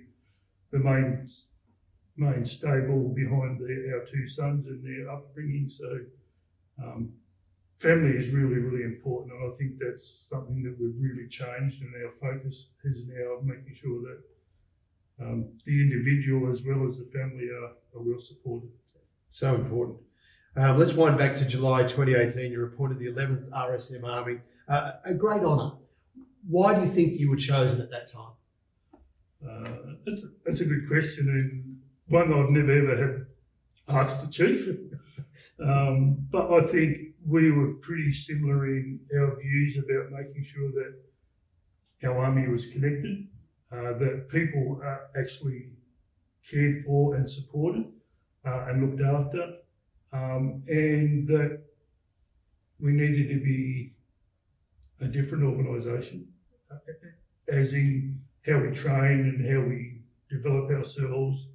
the 0.72 0.78
main 0.78 1.28
main 2.20 2.44
stable 2.44 3.08
behind 3.08 3.58
the, 3.58 3.92
our 3.94 4.04
two 4.04 4.26
sons 4.28 4.66
and 4.66 4.84
their 4.84 5.10
upbringing. 5.10 5.68
So 5.68 6.00
um, 6.82 7.12
family 7.78 8.16
is 8.16 8.30
really, 8.30 8.60
really 8.60 8.84
important. 8.84 9.32
And 9.32 9.52
I 9.52 9.56
think 9.56 9.78
that's 9.80 10.26
something 10.28 10.62
that 10.62 10.76
we've 10.78 10.94
really 10.98 11.28
changed 11.28 11.82
and 11.82 11.92
our 12.04 12.12
focus 12.12 12.70
is 12.84 13.06
now 13.06 13.38
making 13.42 13.74
sure 13.74 14.02
that 14.02 14.20
um, 15.24 15.46
the 15.66 15.80
individual 15.82 16.50
as 16.50 16.62
well 16.62 16.86
as 16.86 16.98
the 16.98 17.04
family 17.06 17.48
are, 17.48 17.72
are 17.98 18.02
well 18.02 18.18
supported. 18.18 18.70
So 19.28 19.54
important. 19.54 19.98
Um, 20.56 20.78
let's 20.78 20.92
wind 20.94 21.16
back 21.16 21.34
to 21.36 21.44
July 21.44 21.82
2018. 21.82 22.52
You 22.52 22.60
reported 22.60 22.98
the 22.98 23.06
11th 23.06 23.48
RSM 23.50 24.04
Army. 24.04 24.40
Uh, 24.68 24.92
a 25.04 25.14
great 25.14 25.42
honour. 25.42 25.76
Why 26.48 26.74
do 26.74 26.80
you 26.80 26.86
think 26.86 27.20
you 27.20 27.30
were 27.30 27.36
chosen 27.36 27.80
at 27.80 27.90
that 27.90 28.06
time? 28.06 28.32
Uh, 29.46 29.94
that's, 30.06 30.24
a, 30.24 30.26
that's 30.44 30.60
a 30.60 30.64
good 30.64 30.88
question. 30.88 31.28
And 31.28 31.69
one 32.10 32.32
I've 32.32 32.50
never 32.50 32.72
ever 32.72 33.26
had 33.86 33.96
asked 33.96 34.20
the 34.24 34.30
chief. 34.30 34.68
um, 35.64 36.16
but 36.30 36.52
I 36.52 36.60
think 36.60 36.98
we 37.24 37.52
were 37.52 37.74
pretty 37.74 38.12
similar 38.12 38.66
in 38.66 39.00
our 39.16 39.40
views 39.40 39.78
about 39.78 40.10
making 40.10 40.44
sure 40.44 40.70
that 40.72 42.08
our 42.08 42.18
army 42.18 42.48
was 42.48 42.66
connected, 42.66 43.28
uh, 43.72 43.92
that 43.98 44.26
people 44.28 44.80
are 44.82 45.02
actually 45.16 45.70
cared 46.50 46.84
for 46.84 47.14
and 47.14 47.30
supported 47.30 47.84
uh, 48.44 48.66
and 48.68 48.82
looked 48.82 49.02
after, 49.02 49.58
um, 50.12 50.62
and 50.66 51.28
that 51.28 51.62
we 52.80 52.90
needed 52.92 53.28
to 53.28 53.40
be 53.44 53.92
a 55.00 55.06
different 55.06 55.44
organisation, 55.44 56.26
uh, 56.72 56.76
as 57.48 57.72
in 57.72 58.20
how 58.46 58.58
we 58.58 58.70
train 58.70 59.20
and 59.20 59.48
how 59.48 59.60
we 59.60 60.02
develop 60.28 60.70
ourselves 60.70 61.46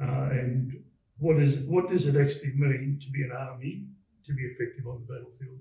uh, 0.00 0.28
and 0.30 0.82
what 1.18 1.40
is 1.40 1.58
what 1.58 1.90
does 1.90 2.06
it 2.06 2.16
actually 2.16 2.52
mean 2.54 2.98
to 3.02 3.10
be 3.10 3.22
an 3.22 3.32
army 3.32 3.84
to 4.26 4.32
be 4.32 4.42
effective 4.42 4.86
on 4.86 5.04
the 5.06 5.12
battlefield? 5.12 5.58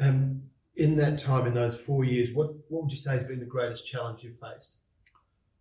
Um, 0.00 0.42
in 0.76 0.96
that 0.96 1.18
time, 1.18 1.46
in 1.46 1.54
those 1.54 1.76
four 1.76 2.04
years, 2.04 2.28
what, 2.34 2.50
what 2.68 2.82
would 2.82 2.90
you 2.90 2.98
say 2.98 3.12
has 3.12 3.24
been 3.24 3.40
the 3.40 3.46
greatest 3.46 3.86
challenge 3.86 4.22
you've 4.22 4.38
faced? 4.38 4.74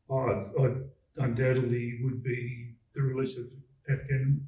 Oh, 0.10 0.20
I, 0.20 1.24
undoubtedly 1.24 2.00
would 2.04 2.22
be 2.22 2.74
the 2.94 3.02
release 3.02 3.38
of 3.38 3.46
Afghan, 3.90 4.46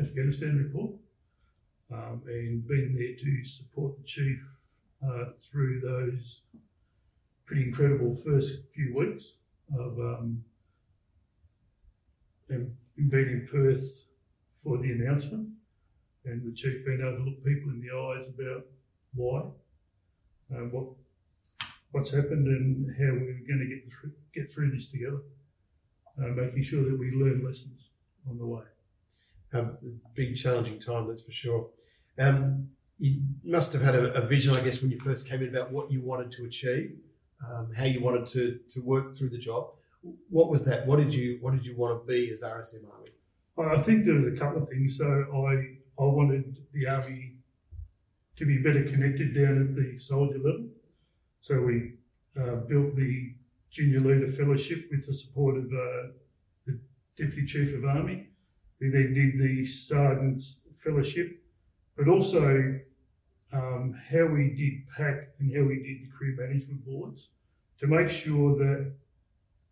Afghanistan 0.00 0.56
report 0.56 0.92
um, 1.92 2.22
and 2.26 2.66
being 2.66 2.94
there 2.94 3.14
to 3.14 3.44
support 3.44 3.96
the 3.98 4.04
chief 4.04 4.42
uh, 5.06 5.26
through 5.38 5.80
those 5.80 6.40
pretty 7.44 7.64
incredible 7.64 8.16
first 8.16 8.58
few 8.74 8.94
weeks 8.96 9.34
of 9.78 9.98
um, 9.98 10.42
and 12.48 12.74
being 12.96 13.28
in 13.28 13.48
Perth 13.50 14.04
for 14.52 14.78
the 14.78 14.90
announcement, 14.90 15.48
and 16.24 16.44
the 16.44 16.54
chief 16.54 16.84
being 16.84 17.00
able 17.00 17.18
to 17.18 17.22
look 17.24 17.44
people 17.44 17.70
in 17.70 17.80
the 17.80 17.94
eyes 17.94 18.26
about 18.26 18.64
why, 19.14 19.40
uh, 20.54 20.64
what 20.70 20.86
what's 21.92 22.10
happened, 22.10 22.46
and 22.46 22.94
how 22.96 23.12
we're 23.12 23.40
going 23.46 23.60
to 23.60 23.74
get 23.74 23.92
through, 23.92 24.12
get 24.34 24.50
through 24.50 24.70
this 24.70 24.88
together, 24.88 25.20
uh, 26.22 26.28
making 26.28 26.62
sure 26.62 26.84
that 26.84 26.98
we 26.98 27.10
learn 27.12 27.44
lessons 27.44 27.90
on 28.28 28.38
the 28.38 28.46
way. 28.46 28.64
Um, 29.52 29.78
big 30.14 30.36
challenging 30.36 30.78
time, 30.78 31.06
that's 31.06 31.22
for 31.22 31.32
sure. 31.32 31.68
Um, 32.18 32.68
you 32.98 33.22
must 33.44 33.72
have 33.72 33.82
had 33.82 33.94
a, 33.94 34.12
a, 34.14 34.26
vision, 34.26 34.56
I 34.56 34.60
guess, 34.60 34.82
when 34.82 34.90
you 34.90 34.98
first 34.98 35.28
came 35.28 35.42
in 35.42 35.48
about 35.48 35.70
what 35.70 35.90
you 35.90 36.00
wanted 36.00 36.30
to 36.32 36.44
achieve, 36.44 36.96
um, 37.46 37.72
how 37.76 37.84
you 37.84 38.00
wanted 38.00 38.26
to 38.26 38.58
to 38.70 38.80
work 38.80 39.14
through 39.14 39.30
the 39.30 39.38
job 39.38 39.68
what 40.02 40.50
was 40.50 40.64
that? 40.64 40.86
What 40.86 40.96
did 40.96 41.14
you 41.14 41.38
What 41.40 41.52
did 41.54 41.66
you 41.66 41.76
want 41.76 42.00
to 42.00 42.06
be 42.06 42.30
as 42.30 42.42
RSM 42.42 42.84
Army? 42.92 43.10
I 43.58 43.80
think 43.80 44.04
there 44.04 44.14
was 44.14 44.32
a 44.32 44.36
couple 44.36 44.62
of 44.62 44.68
things. 44.68 44.98
So 44.98 45.06
I 45.06 45.76
I 45.98 46.04
wanted 46.04 46.58
the 46.72 46.86
army 46.86 47.36
to 48.36 48.44
be 48.44 48.58
better 48.58 48.84
connected 48.84 49.34
down 49.34 49.62
at 49.62 49.74
the 49.74 49.98
soldier 49.98 50.38
level. 50.38 50.68
So 51.40 51.60
we 51.60 51.94
uh, 52.38 52.56
built 52.68 52.96
the 52.96 53.34
junior 53.70 54.00
leader 54.00 54.30
fellowship 54.30 54.88
with 54.90 55.06
the 55.06 55.14
support 55.14 55.56
of 55.56 55.64
uh, 55.64 56.12
the 56.66 56.78
deputy 57.16 57.46
chief 57.46 57.74
of 57.74 57.84
army. 57.84 58.28
We 58.80 58.90
then 58.90 59.14
did 59.14 59.38
the 59.38 59.64
sergeant's 59.64 60.56
fellowship, 60.76 61.42
but 61.96 62.08
also 62.08 62.78
um, 63.52 63.98
how 64.10 64.26
we 64.26 64.50
did 64.50 64.88
PAC 64.94 65.28
and 65.38 65.56
how 65.56 65.62
we 65.62 65.76
did 65.76 66.02
the 66.02 66.10
career 66.16 66.36
management 66.36 66.84
boards 66.84 67.28
to 67.80 67.86
make 67.86 68.10
sure 68.10 68.56
that 68.58 68.92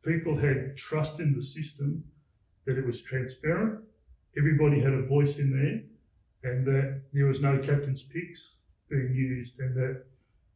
people 0.04 0.36
had 0.36 0.76
trust 0.76 1.20
in 1.20 1.34
the 1.34 1.42
system, 1.42 2.04
that 2.66 2.78
it 2.78 2.86
was 2.86 3.02
transparent, 3.02 3.80
everybody 4.38 4.80
had 4.80 4.92
a 4.92 5.02
voice 5.02 5.38
in 5.38 5.50
there, 5.50 6.50
and 6.50 6.66
that 6.66 7.02
there 7.12 7.26
was 7.26 7.40
no 7.40 7.58
captain's 7.58 8.02
picks 8.02 8.54
being 8.88 9.14
used, 9.14 9.58
and 9.60 9.74
that 9.74 10.04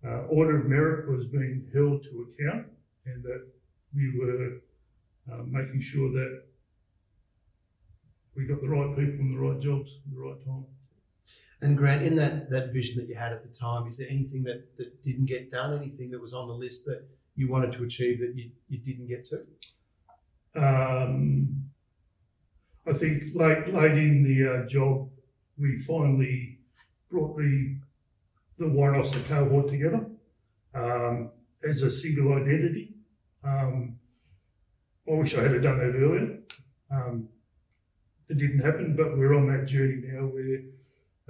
uh, 0.07 0.23
order 0.29 0.61
of 0.61 0.67
merit 0.67 1.09
was 1.11 1.27
being 1.27 1.67
held 1.75 2.03
to 2.03 2.27
account, 2.29 2.67
and 3.07 3.23
that 3.23 3.47
we 3.95 4.19
were 4.19 4.61
uh, 5.33 5.43
making 5.47 5.81
sure 5.81 6.11
that 6.13 6.43
we 8.37 8.47
got 8.47 8.61
the 8.61 8.69
right 8.69 8.91
people 8.97 9.21
in 9.21 9.33
the 9.33 9.39
right 9.39 9.61
jobs 9.61 9.99
at 10.07 10.15
the 10.15 10.21
right 10.21 10.45
time. 10.45 10.65
And 11.61 11.77
Grant, 11.77 12.03
in 12.03 12.15
that, 12.17 12.51
that 12.51 12.73
vision 12.73 12.99
that 12.99 13.09
you 13.09 13.17
had 13.17 13.33
at 13.33 13.43
the 13.43 13.53
time, 13.53 13.89
is 13.89 13.99
there 13.99 14.07
anything 14.09 14.45
that, 14.45 14.77
that 14.77 15.03
didn't 15.03 15.27
get 15.27 15.51
done? 15.51 15.77
Anything 15.77 16.11
that 16.13 16.21
was 16.21 16.33
on 16.33 16.47
the 16.47 16.55
list 16.55 16.85
that 16.85 17.05
you 17.39 17.49
wanted 17.49 17.73
to 17.73 17.85
achieve 17.85 18.19
that 18.19 18.35
you, 18.35 18.51
you 18.69 18.79
didn't 18.79 19.07
get 19.07 19.25
to? 19.27 19.37
Um, 20.57 21.71
I 22.87 22.93
think 22.93 23.35
late 23.35 23.73
late 23.73 23.93
in 23.93 24.25
the 24.25 24.65
uh, 24.65 24.67
job, 24.67 25.09
we 25.57 25.79
finally 25.79 26.59
brought 27.11 27.37
the 27.37 27.77
the 28.59 28.69
warrant 28.69 28.99
officer 28.99 29.21
cohort 29.29 29.69
together 29.69 30.05
um, 30.75 31.31
as 31.69 31.83
a 31.83 31.91
single 31.91 32.33
identity. 32.33 32.95
Um, 33.45 33.99
I 35.09 35.15
wish 35.15 35.37
I 35.37 35.43
had 35.43 35.63
done 35.63 35.79
that 35.79 35.97
earlier. 35.97 36.39
Um, 36.91 37.29
it 38.29 38.37
didn't 38.37 38.61
happen, 38.61 38.97
but 38.97 39.17
we're 39.17 39.35
on 39.35 39.47
that 39.47 39.67
journey 39.67 40.03
now 40.05 40.23
where 40.27 40.61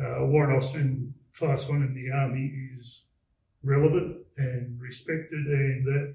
uh, 0.01 0.57
officer 0.57 0.79
in 0.79 1.15
class 1.37 1.69
one 1.69 1.83
in 1.83 1.95
the 1.95 2.11
army 2.17 2.51
is 2.79 3.03
relevant 3.63 4.19
and 4.37 4.81
respected, 4.81 5.47
and 5.47 5.87
that 5.87 6.15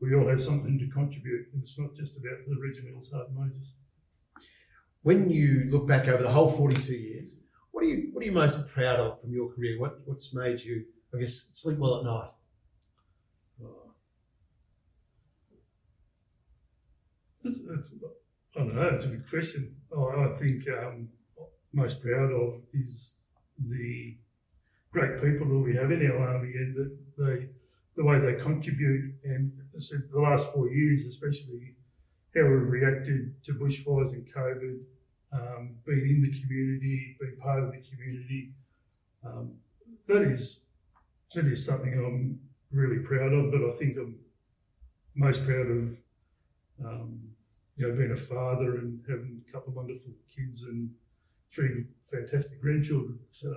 we 0.00 0.14
all 0.14 0.28
have 0.28 0.40
something 0.40 0.78
to 0.78 0.86
contribute. 0.88 1.48
And 1.52 1.62
it's 1.62 1.78
not 1.78 1.94
just 1.94 2.16
about 2.16 2.38
the 2.46 2.56
regimental 2.60 3.02
sergeant 3.02 3.36
majors. 3.38 3.74
When 5.02 5.30
you 5.30 5.68
look 5.70 5.86
back 5.86 6.08
over 6.08 6.22
the 6.22 6.30
whole 6.30 6.50
42 6.50 6.92
years, 6.92 7.36
what 7.70 7.84
are 7.84 7.88
you 7.88 8.10
what 8.12 8.22
are 8.22 8.26
you 8.26 8.32
most 8.32 8.66
proud 8.68 8.98
of 8.98 9.20
from 9.20 9.32
your 9.32 9.52
career? 9.52 9.78
What 9.78 10.00
what's 10.04 10.32
made 10.34 10.60
you, 10.60 10.84
I 11.14 11.18
guess, 11.18 11.46
sleep 11.52 11.78
well 11.78 11.98
at 11.98 12.04
night? 12.04 12.30
It's, 17.46 17.60
it's, 17.60 17.90
I 18.56 18.58
don't 18.58 18.74
know. 18.74 18.88
It's 18.88 19.04
a 19.04 19.08
big 19.08 19.28
question. 19.28 19.76
Oh, 19.92 20.08
I 20.08 20.36
think 20.36 20.64
um, 20.68 21.08
most 21.72 22.02
proud 22.02 22.32
of 22.32 22.60
is 22.72 23.14
the 23.58 24.16
great 24.96 25.20
people 25.20 25.46
that 25.46 25.58
we 25.58 25.76
have 25.76 25.92
in 25.92 26.10
our 26.10 26.26
army 26.26 26.52
and 26.54 26.74
that 26.74 26.90
they, 27.18 27.46
the 27.96 28.04
way 28.04 28.18
they 28.18 28.32
contribute. 28.42 29.12
And 29.24 29.52
the 29.74 30.20
last 30.20 30.52
four 30.54 30.70
years, 30.70 31.04
especially 31.04 31.74
how 32.34 32.44
we've 32.44 32.70
reacted 32.78 33.44
to 33.44 33.52
bushfires 33.52 34.12
and 34.12 34.26
COVID, 34.32 34.78
um, 35.34 35.74
being 35.86 36.08
in 36.08 36.22
the 36.22 36.40
community, 36.40 37.14
being 37.20 37.36
part 37.36 37.62
of 37.62 37.72
the 37.72 37.82
community. 37.90 38.52
Um, 39.22 39.56
that 40.08 40.22
is 40.22 40.60
that 41.34 41.44
is 41.46 41.66
something 41.66 41.92
I'm 41.92 42.40
really 42.70 43.00
proud 43.00 43.34
of. 43.34 43.50
But 43.52 43.68
I 43.68 43.72
think 43.72 43.98
I'm 43.98 44.16
most 45.14 45.44
proud 45.44 45.66
of 45.66 45.82
um, 46.86 47.20
you 47.76 47.86
know 47.86 47.94
being 47.94 48.12
a 48.12 48.16
father 48.16 48.76
and 48.76 49.00
having 49.06 49.42
a 49.46 49.52
couple 49.52 49.70
of 49.70 49.76
wonderful 49.76 50.12
kids 50.34 50.62
and 50.62 50.90
three 51.52 51.84
fantastic 52.10 52.62
grandchildren. 52.62 53.18
So 53.30 53.52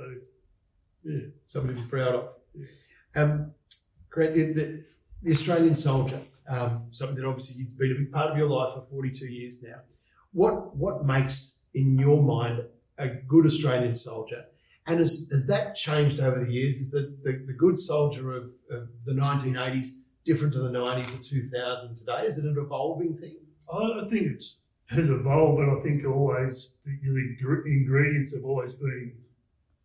yeah, 1.04 1.20
something 1.46 1.76
to 1.76 1.82
be 1.82 1.88
proud 1.88 2.16
of. 2.16 2.34
Um, 3.16 3.52
great. 4.10 4.34
The, 4.34 4.54
the, 4.54 4.84
the 5.24 5.32
Australian 5.32 5.76
soldier, 5.76 6.22
um, 6.48 6.86
something 6.92 7.16
that 7.18 7.26
obviously 7.26 7.58
you've 7.58 7.78
been 7.78 7.92
a 7.92 7.96
big 7.96 8.12
part 8.12 8.32
of 8.32 8.38
your 8.38 8.48
life 8.48 8.74
for 8.74 8.82
42 8.90 9.26
years 9.28 9.62
now. 9.64 9.82
What 10.32 10.76
what 10.76 11.06
makes, 11.06 11.56
in 11.74 11.98
your 11.98 12.22
mind, 12.22 12.64
a 12.98 13.08
good 13.08 13.46
Australian 13.46 13.96
soldier? 13.96 14.46
And 14.88 15.00
has, 15.00 15.28
has 15.32 15.46
that 15.48 15.76
changed 15.76 16.20
over 16.20 16.44
the 16.44 16.52
years? 16.52 16.80
Is 16.80 16.90
the, 16.90 17.16
the, 17.24 17.44
the 17.46 17.54
good 17.54 17.78
soldier 17.78 18.36
of, 18.36 18.52
of 18.72 18.90
the 19.06 19.14
1980s 19.14 19.90
different 20.26 20.54
to 20.54 20.60
the 20.60 20.70
90s, 20.70 21.12
the 21.12 21.42
2000s 21.58 22.00
today? 22.00 22.26
Is 22.26 22.38
it 22.40 22.46
an 22.46 22.58
evolving 22.58 23.16
thing? 23.16 23.36
I 23.72 24.08
think 24.08 24.24
it's 24.34 24.58
has 24.90 25.10
evolved, 25.10 25.60
but 25.60 25.70
I 25.70 25.80
think 25.82 26.06
always 26.06 26.74
the, 26.84 26.92
the 27.04 27.72
ingredients 27.72 28.34
have 28.34 28.44
always 28.44 28.74
been 28.74 29.14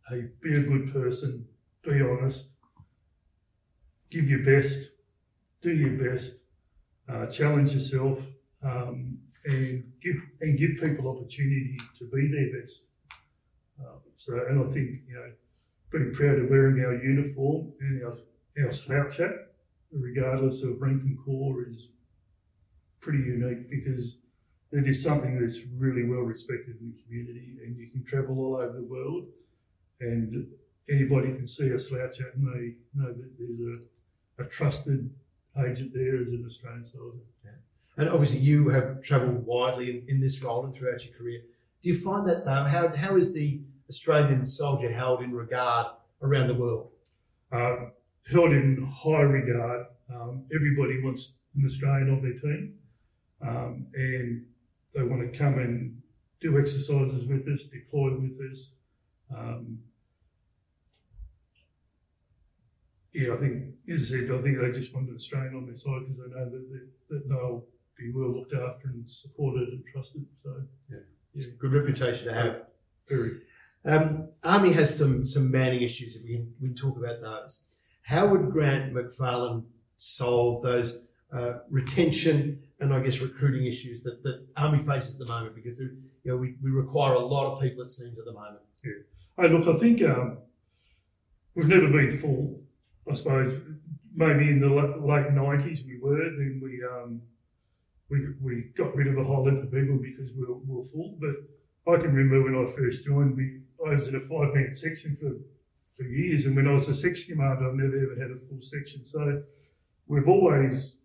hey, 0.08 0.28
be 0.42 0.54
a 0.54 0.60
good 0.60 0.92
person, 0.92 1.46
be 1.82 2.00
honest, 2.02 2.46
give 4.10 4.28
your 4.28 4.44
best, 4.44 4.90
do 5.62 5.70
your 5.70 6.10
best, 6.10 6.34
uh, 7.08 7.26
challenge 7.26 7.72
yourself, 7.72 8.20
um, 8.62 9.18
and 9.46 9.84
give 10.02 10.16
and 10.40 10.58
give 10.58 10.70
people 10.82 11.08
opportunity 11.08 11.78
to 11.98 12.04
be 12.06 12.28
their 12.28 12.60
best. 12.60 12.82
Um, 13.80 14.00
so, 14.16 14.34
and 14.48 14.60
I 14.60 14.70
think 14.70 15.00
you 15.06 15.14
know, 15.14 15.32
being 15.90 16.12
proud 16.14 16.38
of 16.38 16.48
wearing 16.48 16.82
our 16.84 16.94
uniform 16.94 17.72
and 17.80 18.04
our 18.04 18.16
our 18.64 18.72
slouch 18.72 19.18
hat, 19.18 19.32
regardless 19.90 20.62
of 20.62 20.80
rank 20.80 21.02
and 21.02 21.18
corps, 21.24 21.66
is 21.68 21.90
pretty 23.00 23.18
unique 23.18 23.68
because 23.68 24.16
it 24.72 24.88
is 24.88 25.02
something 25.02 25.38
that's 25.38 25.60
really 25.76 26.04
well 26.04 26.20
respected 26.20 26.76
in 26.80 26.92
the 26.92 27.02
community, 27.02 27.56
and 27.64 27.76
you 27.76 27.88
can 27.90 28.04
travel 28.04 28.38
all 28.38 28.56
over 28.56 28.72
the 28.72 28.84
world 28.84 29.26
and 30.00 30.46
anybody 30.90 31.28
can 31.34 31.46
see 31.46 31.68
a 31.68 31.78
slouch 31.78 32.18
hat 32.18 32.34
and 32.34 32.46
they 32.46 32.74
know 32.94 33.12
that 33.12 33.30
there's 33.38 33.84
a, 34.38 34.42
a 34.42 34.46
trusted 34.46 35.10
agent 35.64 35.92
there 35.94 36.20
as 36.20 36.28
an 36.28 36.44
Australian 36.46 36.84
soldier. 36.84 37.18
Yeah. 37.44 37.50
And 37.96 38.08
obviously, 38.08 38.38
you 38.38 38.70
have 38.70 39.00
travelled 39.02 39.46
widely 39.46 39.90
in, 39.90 40.04
in 40.08 40.20
this 40.20 40.42
role 40.42 40.64
and 40.64 40.74
throughout 40.74 41.04
your 41.04 41.14
career. 41.14 41.42
Do 41.80 41.88
you 41.90 41.98
find 41.98 42.26
that 42.26 42.44
though? 42.44 42.64
How, 42.64 42.94
how 42.94 43.16
is 43.16 43.32
the 43.32 43.60
Australian 43.88 44.44
soldier 44.46 44.92
held 44.92 45.22
in 45.22 45.32
regard 45.32 45.86
around 46.22 46.48
the 46.48 46.54
world? 46.54 46.90
Uh, 47.52 47.76
held 48.30 48.52
in 48.52 48.90
high 48.92 49.20
regard. 49.20 49.86
Um, 50.12 50.44
everybody 50.54 51.02
wants 51.02 51.34
an 51.56 51.64
Australian 51.64 52.10
on 52.10 52.22
their 52.22 52.38
team, 52.38 52.74
um, 53.46 53.86
and 53.94 54.44
they 54.94 55.02
want 55.02 55.30
to 55.30 55.38
come 55.38 55.58
and 55.58 56.00
do 56.40 56.58
exercises 56.58 57.26
with 57.26 57.46
us, 57.48 57.64
deploy 57.64 58.10
with 58.18 58.50
us, 58.50 58.70
um, 59.36 59.78
yeah, 63.12 63.32
I 63.32 63.36
think, 63.36 63.64
as 63.92 64.02
I 64.02 64.04
said, 64.16 64.30
I 64.32 64.42
think 64.42 64.58
they 64.60 64.72
just 64.72 64.94
wanted 64.94 65.12
to 65.12 65.20
strain 65.20 65.54
on 65.54 65.66
their 65.66 65.76
side 65.76 66.00
because 66.00 66.16
they 66.18 66.38
know 66.38 66.50
that, 66.50 66.68
that, 66.72 66.88
that 67.10 67.28
they'll 67.28 67.64
be 67.96 68.10
well 68.12 68.34
looked 68.34 68.54
after 68.54 68.88
and 68.88 69.08
supported 69.08 69.68
and 69.68 69.84
trusted. 69.92 70.26
So, 70.42 70.62
yeah, 70.90 70.98
yeah. 71.34 71.46
good 71.58 71.72
reputation 71.72 72.26
to 72.26 72.34
have. 72.34 72.62
Very. 73.08 73.40
Um, 73.86 74.28
Army 74.42 74.72
has 74.72 74.96
some 74.96 75.24
some 75.24 75.50
manning 75.50 75.82
issues. 75.82 76.16
If 76.16 76.22
we 76.24 76.36
can, 76.36 76.54
we 76.60 76.68
can 76.68 76.76
talk 76.76 76.96
about 76.96 77.20
those. 77.20 77.62
How 78.02 78.26
would 78.26 78.50
Grant 78.50 78.92
McFarlane 78.92 79.64
solve 79.96 80.62
those 80.62 80.96
uh, 81.32 81.58
retention 81.70 82.62
and 82.80 82.92
I 82.92 83.00
guess 83.00 83.20
recruiting 83.20 83.66
issues 83.66 84.02
that, 84.02 84.22
that 84.22 84.46
Army 84.56 84.78
faces 84.78 85.14
at 85.14 85.18
the 85.18 85.26
moment? 85.26 85.54
Because 85.54 85.78
you 85.80 85.96
know 86.24 86.36
we, 86.36 86.54
we 86.62 86.70
require 86.70 87.14
a 87.14 87.20
lot 87.20 87.54
of 87.54 87.62
people 87.62 87.82
it 87.82 87.90
seems 87.90 88.18
at 88.18 88.24
the 88.24 88.32
moment. 88.32 88.60
Yeah. 88.82 88.92
Hey, 89.36 89.48
look, 89.48 89.66
I 89.66 89.76
think 89.78 90.00
um, 90.02 90.38
we've 91.54 91.68
never 91.68 91.88
been 91.88 92.10
full. 92.12 92.60
I 93.10 93.14
suppose 93.14 93.60
maybe 94.14 94.48
in 94.48 94.60
the 94.60 94.68
late 94.68 95.32
nineties 95.32 95.84
we 95.84 95.98
were. 96.00 96.16
Then 96.16 96.60
we 96.62 96.82
um, 96.84 97.20
we 98.08 98.28
we 98.40 98.70
got 98.76 98.94
rid 98.94 99.08
of 99.08 99.18
a 99.18 99.24
whole 99.24 99.44
lot 99.44 99.54
of 99.56 99.72
people 99.72 99.98
because 99.98 100.32
we 100.32 100.46
were, 100.46 100.58
we 100.58 100.76
were 100.76 100.84
full. 100.84 101.18
But 101.20 101.92
I 101.92 102.00
can 102.00 102.14
remember 102.14 102.42
when 102.44 102.66
I 102.66 102.70
first 102.70 103.04
joined, 103.04 103.36
we 103.36 103.60
I 103.84 103.94
was 103.94 104.08
in 104.08 104.16
a 104.16 104.20
five 104.20 104.54
man 104.54 104.74
section 104.74 105.16
for 105.16 105.32
for 105.96 106.04
years, 106.04 106.46
and 106.46 106.56
when 106.56 106.68
I 106.68 106.72
was 106.72 106.88
a 106.88 106.94
section 106.94 107.34
commander, 107.34 107.68
I've 107.68 107.74
never 107.74 107.96
ever 107.96 108.20
had 108.20 108.30
a 108.30 108.38
full 108.38 108.62
section. 108.62 109.04
So 109.04 109.42
we've 110.06 110.28
always 110.28 110.96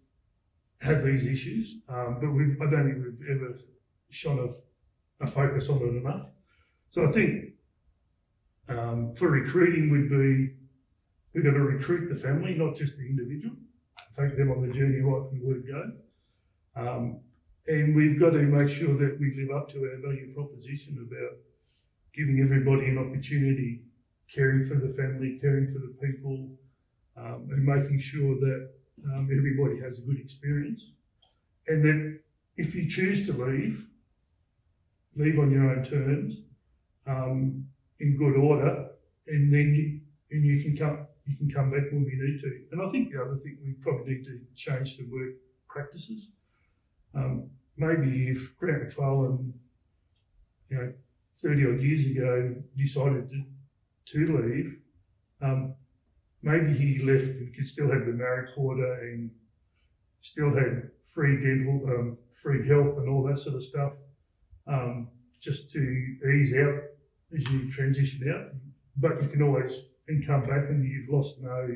had 0.82 1.04
these 1.04 1.26
issues, 1.26 1.78
um, 1.90 2.20
but 2.22 2.32
we've, 2.32 2.62
I 2.62 2.70
don't 2.70 2.86
think 2.86 3.04
we've 3.04 3.30
ever 3.36 3.60
shone 4.10 4.40
a, 4.40 5.26
a 5.26 5.28
focus 5.28 5.70
on 5.70 5.78
it 5.82 5.98
enough. 5.98 6.28
So 6.90 7.04
I 7.04 7.08
think 7.08 7.54
um, 8.70 9.14
for 9.16 9.30
recruiting 9.30 9.90
would 9.90 10.10
be 10.10 10.54
we've 11.34 11.44
got 11.44 11.54
to 11.54 11.60
recruit 11.60 12.14
the 12.14 12.20
family, 12.20 12.54
not 12.56 12.76
just 12.76 12.98
the 12.98 13.06
individual, 13.06 13.56
take 14.18 14.38
them 14.38 14.52
on 14.52 14.68
the 14.68 14.74
journey 14.74 15.02
right 15.02 15.30
from 15.30 15.46
word 15.46 15.64
go. 15.68 15.92
Um, 16.76 17.20
and 17.68 17.96
we've 17.96 18.20
got 18.20 18.32
to 18.32 18.40
make 18.40 18.70
sure 18.70 18.98
that 18.98 19.18
we 19.20 19.36
live 19.36 19.56
up 19.56 19.70
to 19.72 19.78
our 19.84 19.98
value 20.02 20.34
proposition 20.34 20.98
about 21.08 21.38
giving 22.16 22.42
everybody 22.42 22.88
an 22.88 22.98
opportunity, 22.98 23.82
caring 24.34 24.66
for 24.66 24.76
the 24.76 24.94
family, 24.94 25.38
caring 25.42 25.68
for 25.68 25.80
the 25.80 25.94
people, 26.02 26.50
um, 27.18 27.48
and 27.52 27.64
making 27.64 28.00
sure 28.00 28.36
that 28.40 28.70
um, 29.06 29.30
everybody 29.32 29.80
has 29.82 30.00
a 30.00 30.02
good 30.02 30.20
experience. 30.20 30.92
And 31.68 31.84
then 31.84 32.20
if 32.58 32.76
you 32.76 32.90
choose 32.90 33.26
to 33.28 33.34
leave, 33.34 33.86
leave 35.16 35.40
on 35.40 35.52
your 35.52 35.70
own 35.70 35.84
terms. 35.84 36.42
Um, 37.06 37.66
in 38.00 38.18
good 38.18 38.36
order, 38.38 38.90
and 39.28 39.54
then 39.54 39.76
you, 39.76 40.00
and 40.32 40.46
you 40.46 40.64
can 40.64 40.78
come 40.78 41.06
you 41.26 41.36
can 41.38 41.52
come 41.52 41.70
back 41.70 41.92
when 41.92 42.04
we 42.06 42.16
need 42.16 42.42
to. 42.42 42.62
And 42.72 42.82
I 42.82 42.90
think 42.90 43.12
the 43.12 43.22
other 43.22 43.38
thing 43.38 43.58
we 43.64 43.74
probably 43.74 44.16
need 44.16 44.26
to 44.26 44.40
change 44.56 44.98
the 44.98 45.06
work 45.06 45.36
practices. 45.68 46.30
Um, 47.14 47.50
maybe 47.78 48.30
if 48.30 48.58
Grant 48.58 48.84
McFarlane, 48.84 49.52
you 50.70 50.78
know, 50.78 50.94
30 51.40 51.66
odd 51.68 51.82
years 51.82 52.06
ago 52.06 52.56
decided 52.76 53.30
to, 53.30 54.26
to 54.26 54.38
leave, 54.38 54.78
um, 55.42 55.76
maybe 56.42 56.74
he 56.74 57.00
left 57.04 57.28
and 57.28 57.54
could 57.56 57.68
still 57.68 57.92
have 57.92 58.06
the 58.06 58.14
married 58.14 58.50
quarter 58.56 58.94
and 59.02 59.30
still 60.22 60.54
had 60.54 60.90
free 61.08 61.38
dental, 61.38 61.82
um, 61.90 62.18
free 62.34 62.68
health 62.68 62.98
and 62.98 63.08
all 63.08 63.24
that 63.24 63.38
sort 63.38 63.56
of 63.56 63.64
stuff, 63.64 63.94
um, 64.68 65.08
just 65.40 65.72
to 65.72 65.80
ease 66.36 66.56
out 66.56 66.89
as 67.36 67.50
you 67.50 67.72
transition 67.72 68.32
out. 68.34 68.54
But 68.98 69.22
you 69.22 69.30
can 69.30 69.42
always 69.42 69.84
and 70.08 70.26
come 70.26 70.42
back 70.42 70.70
and 70.70 70.84
you've 70.84 71.10
lost 71.10 71.42
no 71.42 71.76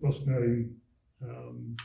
lost 0.00 0.26
no 0.26 0.64
um, 1.22 1.76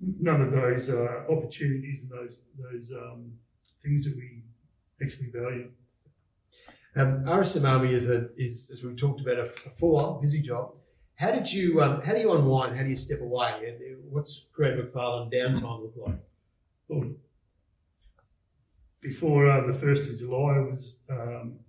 none 0.00 0.40
of 0.40 0.52
those 0.52 0.88
uh, 0.88 1.24
opportunities 1.28 2.02
and 2.02 2.10
those 2.10 2.40
those 2.58 2.90
um, 2.92 3.32
things 3.82 4.04
that 4.04 4.16
we 4.16 4.42
actually 5.02 5.30
value. 5.30 5.70
Um, 6.96 7.24
RSM 7.24 7.68
Army 7.68 7.92
is 7.92 8.08
a 8.08 8.28
is 8.36 8.70
as 8.72 8.82
we 8.82 8.94
talked 8.94 9.20
about 9.20 9.38
a, 9.38 9.50
a 9.66 9.70
full 9.78 9.96
on 9.96 10.22
busy 10.22 10.40
job. 10.40 10.74
How 11.16 11.32
did 11.32 11.52
you 11.52 11.82
um, 11.82 12.00
how 12.02 12.14
do 12.14 12.20
you 12.20 12.32
unwind? 12.32 12.76
How 12.76 12.82
do 12.84 12.88
you 12.88 12.96
step 12.96 13.20
away? 13.20 13.52
And 13.66 13.98
What's 14.10 14.44
Grant 14.52 14.80
McFarlane 14.80 15.32
downtime 15.32 15.82
look 15.82 15.94
like? 15.96 16.18
Well, 16.88 17.10
before 19.00 19.50
uh, 19.50 19.66
the 19.66 19.74
first 19.74 20.08
of 20.10 20.18
July, 20.18 20.56
I 20.56 20.60
was 20.60 20.98
um, 21.10 21.60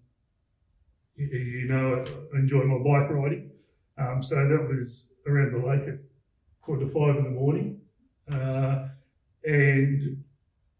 you 1.19 1.67
know, 1.67 2.01
I 2.33 2.37
enjoy 2.37 2.63
my 2.63 2.77
bike 2.77 3.09
riding. 3.09 3.51
Um, 3.97 4.23
so 4.23 4.35
that 4.35 4.67
was 4.69 5.07
around 5.27 5.51
the 5.53 5.67
lake 5.67 5.87
at 5.87 5.99
quarter 6.61 6.85
to 6.85 6.91
five 6.91 7.17
in 7.17 7.25
the 7.25 7.29
morning. 7.29 7.81
Uh, 8.31 8.87
and 9.43 10.23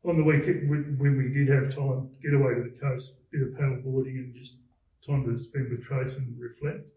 on 0.05 0.17
the 0.17 0.23
weekend, 0.23 0.69
when 0.69 1.17
we 1.17 1.33
did 1.33 1.49
have 1.49 1.75
time, 1.75 2.09
get 2.21 2.33
away 2.33 2.55
to 2.55 2.63
the 2.63 2.77
coast, 2.79 3.15
bit 3.31 3.41
of 3.41 3.55
paddle 3.55 3.81
boarding 3.83 4.17
and 4.17 4.35
just 4.35 4.57
time 5.05 5.25
to 5.25 5.37
spend 5.37 5.69
with 5.71 5.83
Trace 5.83 6.15
and 6.15 6.39
reflect. 6.39 6.87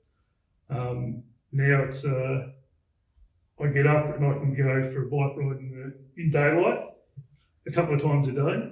Um, 0.71 1.25
now 1.51 1.83
it's, 1.83 2.05
uh, 2.05 2.53
I 3.61 3.67
get 3.69 3.87
up 3.87 4.17
and 4.17 4.27
I 4.27 4.33
can 4.35 4.55
go 4.55 4.91
for 4.93 5.07
a 5.07 5.11
bike 5.11 5.37
ride 5.37 5.59
in, 5.61 5.95
the, 6.17 6.23
in 6.23 6.31
daylight 6.31 6.89
a 7.67 7.73
couple 7.73 7.95
of 7.95 8.03
times 8.03 8.29
a 8.29 8.33
day. 8.33 8.72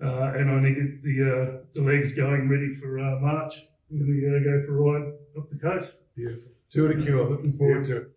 Uh, 0.00 0.32
and 0.36 0.50
I 0.50 0.60
need 0.60 0.74
to 0.74 0.80
get 0.80 1.02
the, 1.02 1.16
uh, 1.22 1.64
the 1.74 1.82
legs 1.82 2.12
going 2.12 2.48
ready 2.48 2.72
for 2.72 2.98
uh, 2.98 3.18
March 3.20 3.54
I'm 3.90 3.98
going 3.98 4.44
to 4.44 4.50
go 4.50 4.66
for 4.66 4.76
a 4.76 5.00
ride 5.00 5.12
up 5.36 5.50
the 5.50 5.56
coast. 5.56 5.96
Beautiful. 6.14 6.52
Tour 6.70 6.92
de 6.92 7.02
Cure. 7.02 7.24
Looking 7.24 7.52
forward 7.52 7.86
yeah. 7.86 7.94
to 7.94 8.00
it. 8.02 8.10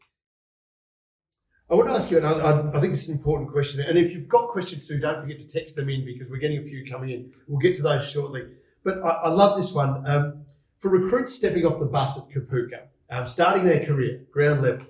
I 1.70 1.76
want 1.76 1.88
to 1.88 1.94
ask 1.94 2.12
you, 2.12 2.18
and 2.18 2.26
I, 2.26 2.78
I, 2.78 2.82
think 2.82 2.92
it's 2.92 3.08
an 3.08 3.16
important 3.16 3.50
question. 3.50 3.80
And 3.80 3.98
if 3.98 4.12
you've 4.12 4.28
got 4.28 4.50
questions 4.50 4.90
too, 4.90 5.00
don't 5.00 5.22
forget 5.22 5.40
to 5.40 5.48
text 5.48 5.78
them 5.78 5.88
in 5.88 6.04
because 6.04 6.30
we're 6.30 6.40
getting 6.40 6.58
a 6.58 6.64
few 6.64 6.86
coming 6.92 7.12
in. 7.12 7.32
We'll 7.48 7.62
get 7.62 7.76
to 7.78 7.82
those 7.82 8.10
shortly. 8.10 8.44
But 8.84 8.98
I, 8.98 9.10
I 9.10 9.30
love 9.30 9.56
this 9.56 9.72
one. 9.72 10.06
Um, 10.06 10.46
for 10.80 10.90
recruits 10.90 11.34
stepping 11.34 11.66
off 11.66 11.80
the 11.80 11.86
bus 11.86 12.18
at 12.18 12.30
Kapooka, 12.30 12.88
um, 13.10 13.26
starting 13.26 13.64
their 13.64 13.86
career, 13.86 14.26
ground 14.34 14.64
level, 14.64 14.86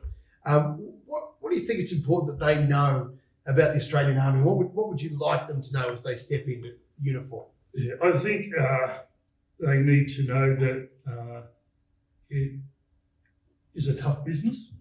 um, 0.48 0.94
what, 1.06 1.34
what 1.40 1.52
do 1.52 1.60
you 1.60 1.68
think 1.68 1.82
it's 1.82 1.92
important 1.92 2.40
that 2.40 2.44
they 2.44 2.64
know 2.64 3.12
about 3.46 3.74
the 3.74 3.80
Australian 3.80 4.18
Army? 4.18 4.42
What 4.42 4.58
would, 4.58 4.74
what 4.74 4.90
would 4.90 5.02
you 5.04 5.16
like 5.20 5.48
them 5.48 5.62
to 5.62 5.74
know 5.74 5.92
as 5.92 6.02
they 6.02 6.16
step 6.16 6.48
into 6.48 6.74
uniform? 7.02 7.48
Yeah, 7.74 7.94
I 8.02 8.18
think 8.18 8.54
uh, 8.58 9.00
they 9.60 9.78
need 9.80 10.10
to 10.10 10.24
know 10.24 10.56
that 10.56 10.90
uh, 11.08 11.42
it 12.30 12.60
is 13.74 13.88
a 13.88 13.96
tough 13.96 14.26
business. 14.26 14.72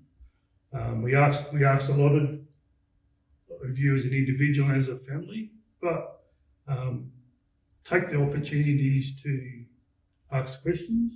Um, 0.72 1.02
we 1.02 1.14
ask 1.16 1.52
we 1.52 1.64
ask 1.64 1.90
a 1.90 1.94
lot 1.94 2.14
of, 2.14 2.40
of 3.64 3.78
you 3.78 3.94
as 3.94 4.04
an 4.04 4.12
individual 4.12 4.74
as 4.74 4.88
a 4.88 4.96
family, 4.96 5.52
but 5.80 6.22
um, 6.68 7.10
take 7.84 8.08
the 8.08 8.20
opportunities 8.20 9.20
to 9.22 9.64
ask 10.32 10.62
questions, 10.62 11.14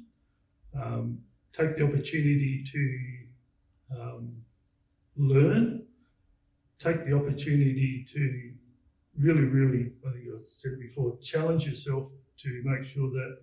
um, 0.80 1.18
take 1.52 1.76
the 1.76 1.84
opportunity 1.84 2.64
to 2.72 4.00
um, 4.00 4.32
learn, 5.16 5.86
take 6.80 7.06
the 7.06 7.12
opportunity 7.12 8.04
to 8.12 8.53
really, 9.18 9.44
really, 9.44 9.92
I 10.06 10.12
think 10.12 10.24
I 10.28 10.38
said 10.44 10.78
before, 10.80 11.16
challenge 11.22 11.66
yourself 11.66 12.10
to 12.38 12.62
make 12.64 12.84
sure 12.84 13.10
that 13.10 13.38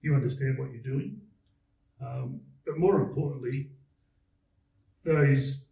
you 0.00 0.14
understand 0.14 0.58
what 0.58 0.70
you're 0.72 0.82
doing. 0.82 1.20
Um, 2.00 2.40
but 2.66 2.78
more 2.78 3.00
importantly, 3.00 3.70
those 5.04 5.62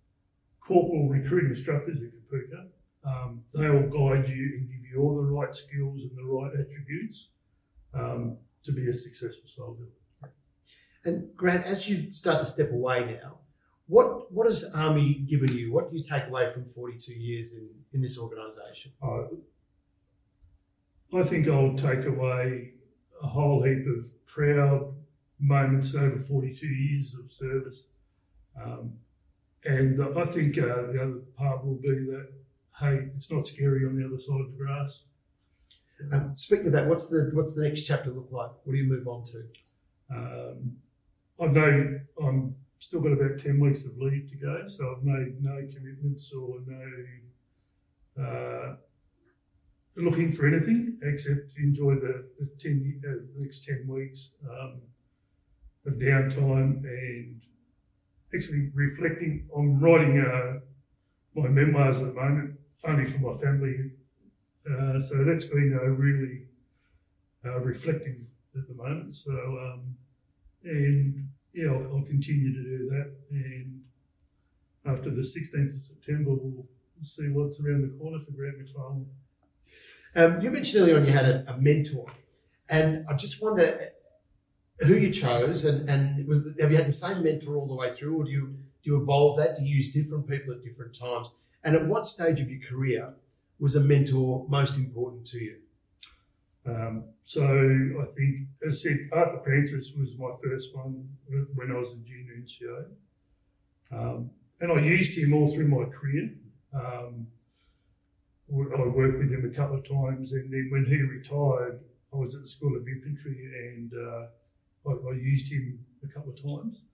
corporal 0.60 1.08
recruiting 1.08 1.50
instructors 1.50 1.98
at 1.98 2.10
Kapooka, 2.10 2.66
um, 3.04 3.42
they 3.54 3.68
will 3.68 3.88
guide 3.88 4.28
you 4.28 4.58
and 4.58 4.68
give 4.68 4.90
you 4.92 5.00
all 5.00 5.16
the 5.16 5.22
right 5.22 5.54
skills 5.54 6.02
and 6.02 6.10
the 6.16 6.24
right 6.24 6.52
attributes 6.52 7.30
um, 7.94 8.36
to 8.64 8.72
be 8.72 8.88
a 8.88 8.92
successful 8.94 9.48
soldier. 9.56 9.88
And 11.04 11.34
Grant, 11.34 11.64
as 11.64 11.88
you 11.88 12.12
start 12.12 12.40
to 12.40 12.46
step 12.46 12.72
away 12.72 13.18
now, 13.22 13.38
what 13.90 14.30
what 14.30 14.46
has 14.46 14.64
Army 14.72 15.14
given 15.28 15.52
you? 15.52 15.72
What 15.72 15.90
do 15.90 15.96
you 15.96 16.02
take 16.02 16.28
away 16.28 16.50
from 16.52 16.64
42 16.64 17.12
years 17.12 17.54
in, 17.54 17.68
in 17.92 18.00
this 18.00 18.16
organisation? 18.18 18.92
Uh, 19.02 19.24
I 21.18 21.24
think 21.24 21.48
I'll 21.48 21.74
take 21.74 22.06
away 22.06 22.70
a 23.20 23.26
whole 23.26 23.64
heap 23.64 23.84
of 23.88 24.06
proud 24.26 24.94
moments 25.40 25.96
over 25.96 26.20
42 26.20 26.66
years 26.66 27.14
of 27.14 27.32
service. 27.32 27.86
Um, 28.62 28.92
and 29.64 30.00
I 30.16 30.24
think 30.24 30.56
uh, 30.56 30.92
the 30.92 31.00
other 31.02 31.20
part 31.36 31.66
will 31.66 31.74
be 31.74 31.88
that, 31.88 32.28
hey, 32.78 33.08
it's 33.16 33.30
not 33.30 33.44
scary 33.44 33.84
on 33.86 33.96
the 33.96 34.06
other 34.06 34.18
side 34.18 34.40
of 34.40 34.52
the 34.52 34.56
grass. 34.56 35.02
Um, 36.12 36.32
speaking 36.36 36.68
of 36.68 36.72
that, 36.74 36.86
what's 36.86 37.08
the 37.08 37.30
what's 37.34 37.54
the 37.56 37.64
next 37.64 37.82
chapter 37.82 38.10
look 38.10 38.28
like? 38.30 38.50
What 38.62 38.72
do 38.72 38.78
you 38.78 38.88
move 38.88 39.08
on 39.08 39.24
to? 39.24 39.44
Um, 40.14 40.76
I 41.40 41.46
know 41.46 42.00
I'm 42.22 42.54
still 42.80 43.00
got 43.00 43.12
about 43.12 43.38
ten 43.38 43.60
weeks 43.60 43.84
of 43.84 43.96
leave 43.98 44.28
to 44.30 44.36
go, 44.36 44.66
so 44.66 44.96
I've 44.96 45.04
made 45.04 45.40
no 45.40 45.56
commitments 45.72 46.32
or 46.32 46.58
no 46.66 46.82
uh, 48.20 48.74
looking 49.96 50.32
for 50.32 50.46
anything 50.46 50.98
except 51.02 51.54
to 51.54 51.62
enjoy 51.62 51.94
the, 51.94 52.26
the, 52.38 52.48
10, 52.58 53.02
uh, 53.04 53.10
the 53.34 53.42
next 53.42 53.64
10 53.64 53.86
weeks 53.86 54.32
um, 54.48 54.80
of 55.86 55.94
downtime 55.94 56.82
and 56.84 57.40
actually 58.34 58.70
reflecting. 58.74 59.48
I'm 59.56 59.80
writing 59.80 60.20
uh, 60.20 60.60
my 61.34 61.48
memoirs 61.48 62.00
at 62.00 62.14
the 62.14 62.20
moment, 62.20 62.58
only 62.84 63.04
for 63.04 63.18
my 63.18 63.40
family. 63.40 63.92
Uh, 64.66 64.98
so 64.98 65.24
that's 65.24 65.46
been 65.46 65.78
uh, 65.80 65.86
really 65.86 66.46
uh, 67.44 67.60
reflective 67.60 68.16
at 68.56 68.68
the 68.68 68.74
moment. 68.74 69.14
So, 69.14 69.32
um, 69.32 69.96
and 70.64 71.28
yeah, 71.52 71.68
I'll, 71.68 71.96
I'll, 71.96 72.02
continue 72.02 72.52
to 72.52 72.62
do 72.62 72.90
that. 72.90 73.12
And 73.30 73.80
after 74.86 75.10
the 75.10 75.22
16th 75.22 75.76
of 75.76 75.84
September, 75.84 76.30
we'll 76.34 76.66
see 77.02 77.28
what's 77.28 77.60
around 77.60 77.82
the 77.82 77.98
corner 77.98 78.18
for 78.20 78.32
Grant 78.32 78.56
McFarlane. 78.58 79.06
Um, 80.16 80.40
you 80.40 80.50
mentioned 80.50 80.82
earlier 80.82 80.98
on 80.98 81.06
you 81.06 81.12
had 81.12 81.26
a, 81.26 81.44
a, 81.52 81.56
mentor, 81.58 82.06
and 82.68 83.06
I 83.08 83.14
just 83.14 83.40
wonder 83.40 83.90
who 84.80 84.94
you 84.94 85.12
chose, 85.12 85.64
and, 85.64 85.88
and 85.88 86.26
was 86.26 86.44
the, 86.44 86.60
have 86.60 86.72
you 86.72 86.76
had 86.76 86.88
the 86.88 86.92
same 86.92 87.22
mentor 87.22 87.56
all 87.56 87.68
the 87.68 87.74
way 87.74 87.92
through, 87.92 88.20
or 88.20 88.24
do 88.24 88.30
you 88.30 88.56
do 88.82 88.90
you 88.90 89.00
evolve 89.00 89.36
that? 89.38 89.56
Do 89.56 89.64
you 89.64 89.76
use 89.76 89.90
different 89.92 90.28
people 90.28 90.52
at 90.52 90.62
different 90.62 90.98
times? 90.98 91.32
And 91.62 91.76
at 91.76 91.86
what 91.86 92.06
stage 92.06 92.40
of 92.40 92.50
your 92.50 92.60
career 92.68 93.12
was 93.58 93.76
a 93.76 93.80
mentor 93.80 94.46
most 94.48 94.76
important 94.78 95.26
to 95.28 95.38
you? 95.38 95.56
Um, 96.66 97.04
so 97.24 97.42
I 97.42 98.04
think, 98.14 98.48
as 98.66 98.74
I 98.74 98.88
said, 98.88 99.08
Arthur 99.12 99.40
Francis 99.44 99.92
was 99.96 100.10
my 100.18 100.30
first 100.42 100.74
one 100.74 101.08
when 101.54 101.72
I 101.72 101.78
was 101.78 101.92
a 101.92 101.96
junior 101.96 102.34
NCO. 102.42 102.86
Um, 103.92 104.30
and 104.60 104.72
I 104.72 104.80
used 104.80 105.16
him 105.16 105.32
all 105.32 105.48
through 105.48 105.68
my 105.68 105.84
career. 105.86 106.30
Um, 106.74 107.26
I 108.52 108.82
worked 108.82 109.18
with 109.18 109.30
him 109.30 109.50
a 109.50 109.56
couple 109.56 109.76
of 109.78 109.88
times, 109.88 110.32
and 110.32 110.52
then 110.52 110.68
when 110.70 110.84
he 110.84 110.96
retired, 110.96 111.80
I 112.12 112.16
was 112.16 112.34
at 112.34 112.42
the 112.42 112.48
School 112.48 112.76
of 112.76 112.86
Infantry, 112.88 113.48
and 113.54 113.92
uh, 113.94 114.26
I, 114.88 114.92
I, 114.92 115.12
used 115.12 115.52
him 115.52 115.78
a 116.02 116.08
couple 116.08 116.32
of 116.32 116.42
times. 116.42 116.84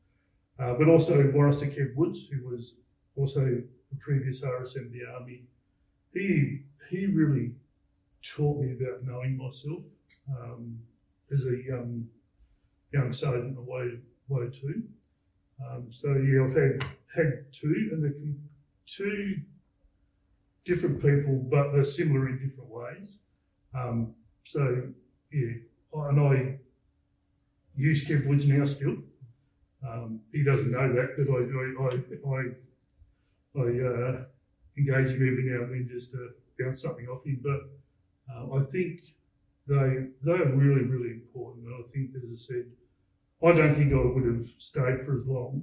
Uh, 0.58 0.74
but 0.74 0.88
also 0.88 1.22
Warrister 1.32 1.74
Kev 1.74 1.94
Woods, 1.94 2.28
who 2.28 2.46
was 2.48 2.74
also 3.16 3.40
a 3.40 3.96
previous 3.98 4.42
RSM 4.42 4.92
the 4.92 5.06
Army. 5.18 5.44
He 6.12 6.60
he 6.90 7.06
really 7.06 7.52
taught 8.34 8.60
me 8.60 8.72
about 8.72 9.04
knowing 9.04 9.36
myself 9.36 9.82
um, 10.30 10.78
as 11.32 11.44
a 11.44 11.56
young 11.66 12.06
young 12.92 13.12
sergeant 13.12 13.58
away 13.58 13.98
way 14.28 14.48
two. 14.50 14.82
Um, 15.64 15.88
so 15.90 16.08
yeah, 16.14 16.44
I've 16.44 16.54
had 16.54 16.84
had 17.14 17.52
two, 17.52 17.90
and 17.92 18.02
the 18.02 18.34
two 18.86 19.36
different 20.64 21.00
people, 21.00 21.46
but 21.50 21.72
they're 21.72 21.84
similar 21.84 22.28
in 22.28 22.38
different 22.38 22.68
ways. 22.68 23.18
Um, 23.74 24.14
so, 24.44 24.82
yeah, 25.32 25.52
and 25.94 26.20
I 26.20 26.58
use 27.76 28.04
Kev 28.06 28.26
Woods 28.26 28.46
now 28.46 28.64
still. 28.64 28.96
Um, 29.86 30.20
he 30.32 30.42
doesn't 30.42 30.70
know 30.70 30.92
that, 30.92 31.16
but 31.16 31.28
I, 31.30 31.38
I, 31.82 31.86
I, 31.86 32.34
I, 32.34 33.62
I 33.62 33.66
uh, 33.86 34.24
engage 34.76 35.14
him 35.14 35.22
every 35.22 35.44
now 35.50 35.64
and 35.64 35.72
then 35.72 35.88
just 35.90 36.10
to 36.12 36.30
bounce 36.58 36.82
something 36.82 37.06
off 37.06 37.24
him. 37.24 37.40
But 37.42 37.70
uh, 38.30 38.56
I 38.56 38.62
think 38.62 39.00
they 39.66 40.06
they 40.22 40.32
are 40.32 40.54
really, 40.54 40.84
really 40.84 41.10
important. 41.10 41.66
And 41.66 41.74
I 41.74 41.88
think, 41.88 42.10
as 42.16 42.22
I 42.24 42.36
said, 42.36 42.66
I 43.42 43.52
don't 43.52 43.74
think 43.74 43.92
I 43.92 43.96
would 43.96 44.24
have 44.24 44.46
stayed 44.58 45.04
for 45.04 45.20
as 45.20 45.26
long 45.26 45.62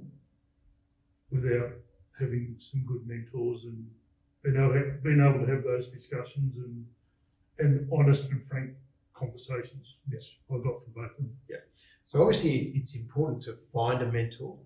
without 1.30 1.72
having 2.18 2.54
some 2.58 2.84
good 2.86 3.06
mentors 3.06 3.64
and 3.64 3.86
being 4.42 4.56
able, 4.56 4.74
to, 4.74 4.98
being 5.02 5.20
able 5.20 5.44
to 5.44 5.52
have 5.52 5.64
those 5.64 5.88
discussions 5.88 6.56
and 6.56 6.84
and 7.58 7.88
honest 7.92 8.30
and 8.30 8.44
frank 8.44 8.70
conversations. 9.14 9.96
Yes, 10.10 10.36
I 10.50 10.56
got 10.58 10.82
from 10.82 10.92
both 10.94 11.10
of 11.12 11.16
them. 11.16 11.36
Yeah. 11.48 11.58
So 12.02 12.22
obviously, 12.22 12.72
it's 12.74 12.94
important 12.96 13.42
to 13.44 13.56
find 13.72 14.02
a 14.02 14.10
mentor. 14.10 14.56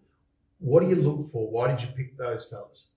What 0.59 0.81
do 0.81 0.89
you 0.89 0.97
look 0.97 1.31
for? 1.31 1.51
Why 1.51 1.69
did 1.69 1.83
you 1.83 1.89
pick 1.95 2.17
those 2.17 2.47
fellas? 2.47 2.89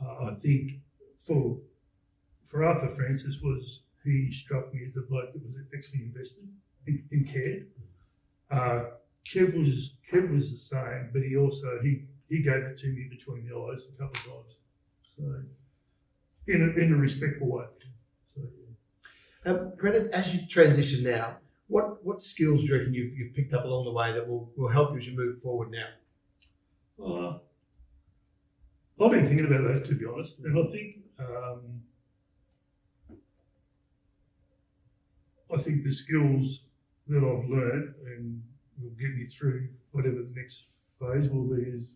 Uh, 0.00 0.30
I 0.30 0.34
think 0.34 0.80
for 1.18 1.58
for 2.44 2.64
Arthur 2.64 2.88
Francis 2.88 3.40
was 3.42 3.82
he 4.04 4.30
struck 4.30 4.72
me 4.72 4.80
as 4.86 4.94
the 4.94 5.02
bloke 5.02 5.32
that 5.32 5.44
was 5.44 5.56
actually 5.76 6.02
invested 6.02 6.48
in, 6.86 7.04
in 7.10 7.24
cared. 7.24 7.66
Uh, 8.50 8.84
Kev 9.26 9.56
was 9.56 9.94
Kev 10.10 10.32
was 10.32 10.52
the 10.52 10.58
same, 10.58 11.10
but 11.12 11.22
he 11.22 11.36
also 11.36 11.78
he 11.82 12.04
he 12.28 12.42
gave 12.42 12.62
it 12.62 12.76
to 12.78 12.88
me 12.88 13.06
between 13.08 13.46
the 13.46 13.56
eyes 13.56 13.86
a 13.86 14.02
couple 14.02 14.32
of 14.32 14.44
times. 14.44 14.56
So 15.02 15.22
in 16.46 16.62
a, 16.62 16.80
in 16.80 16.92
a 16.92 16.96
respectful 16.96 17.48
way. 17.48 17.64
So, 18.34 18.42
yeah. 19.44 19.52
um, 19.52 19.72
Granted, 19.76 20.10
as 20.10 20.34
you 20.34 20.46
transition 20.46 21.04
now, 21.04 21.36
what 21.68 22.04
what 22.04 22.20
skills 22.20 22.62
do 22.62 22.66
you 22.66 22.76
reckon 22.76 22.94
you've, 22.94 23.16
you've 23.16 23.34
picked 23.34 23.54
up 23.54 23.64
along 23.64 23.84
the 23.84 23.92
way 23.92 24.12
that 24.12 24.28
will, 24.28 24.50
will 24.56 24.68
help 24.68 24.92
you 24.92 24.98
as 24.98 25.06
you 25.06 25.16
move 25.16 25.40
forward 25.40 25.70
now? 25.70 27.04
Uh, 27.04 27.38
I've 29.02 29.10
been 29.10 29.26
thinking 29.26 29.46
about 29.46 29.72
that 29.72 29.84
to 29.86 29.94
be 29.94 30.04
honest, 30.04 30.40
and 30.40 30.58
I 30.58 30.70
think 30.70 30.96
um, 31.18 31.82
I 35.52 35.58
think 35.58 35.84
the 35.84 35.92
skills 35.92 36.62
that 37.08 37.18
I've 37.18 37.48
learned 37.48 37.94
and 38.06 38.42
will 38.80 38.90
get 38.98 39.14
me 39.14 39.24
through 39.24 39.68
whatever 39.90 40.16
the 40.16 40.32
next 40.34 40.66
phase 40.98 41.28
will 41.28 41.44
be 41.44 41.62
is 41.62 41.90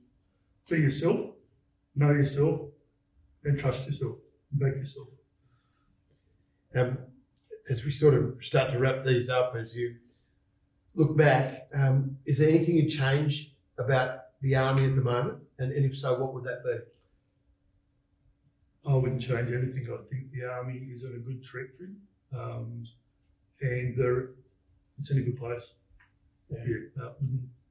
be 0.69 0.79
yourself, 0.79 1.31
know 1.95 2.11
yourself, 2.11 2.61
and 3.45 3.59
trust 3.59 3.87
yourself, 3.87 4.17
back 4.53 4.75
yourself. 4.75 5.09
Um, 6.75 6.99
as 7.71 7.85
we 7.85 7.91
sort 7.91 8.15
of 8.15 8.37
start 8.45 8.73
to 8.73 8.79
wrap 8.79 9.05
these 9.05 9.31
up, 9.31 9.55
as 9.57 9.75
you 9.75 9.95
look 10.95 11.17
back, 11.17 11.69
um, 11.75 12.19
is 12.27 12.39
there 12.39 12.49
anything 12.49 12.77
you 12.77 12.89
change 12.89 13.55
about 13.79 14.21
the 14.43 14.57
army 14.57 14.85
at 14.85 14.97
the 14.97 15.03
moment? 15.03 15.39
And, 15.59 15.73
and 15.73 15.85
if 15.85 15.97
so, 15.97 16.19
what 16.21 16.35
would 16.35 16.45
that 16.45 16.63
be? 16.65 16.79
I 18.91 18.95
wouldn't 18.95 19.23
change 19.23 19.51
anything. 19.51 19.87
I 19.93 20.05
think 20.05 20.31
the 20.33 20.45
army 20.49 20.89
is 20.93 21.05
on 21.05 21.15
a 21.15 21.19
good 21.19 21.43
trajectory. 21.43 21.95
Um, 22.37 22.85
and 23.61 23.97
they're, 23.97 24.31
it's 24.99 25.11
in 25.11 25.19
a 25.19 25.23
good 25.23 25.39
place. 25.39 25.73
Yeah, 26.51 27.03
uh, 27.03 27.11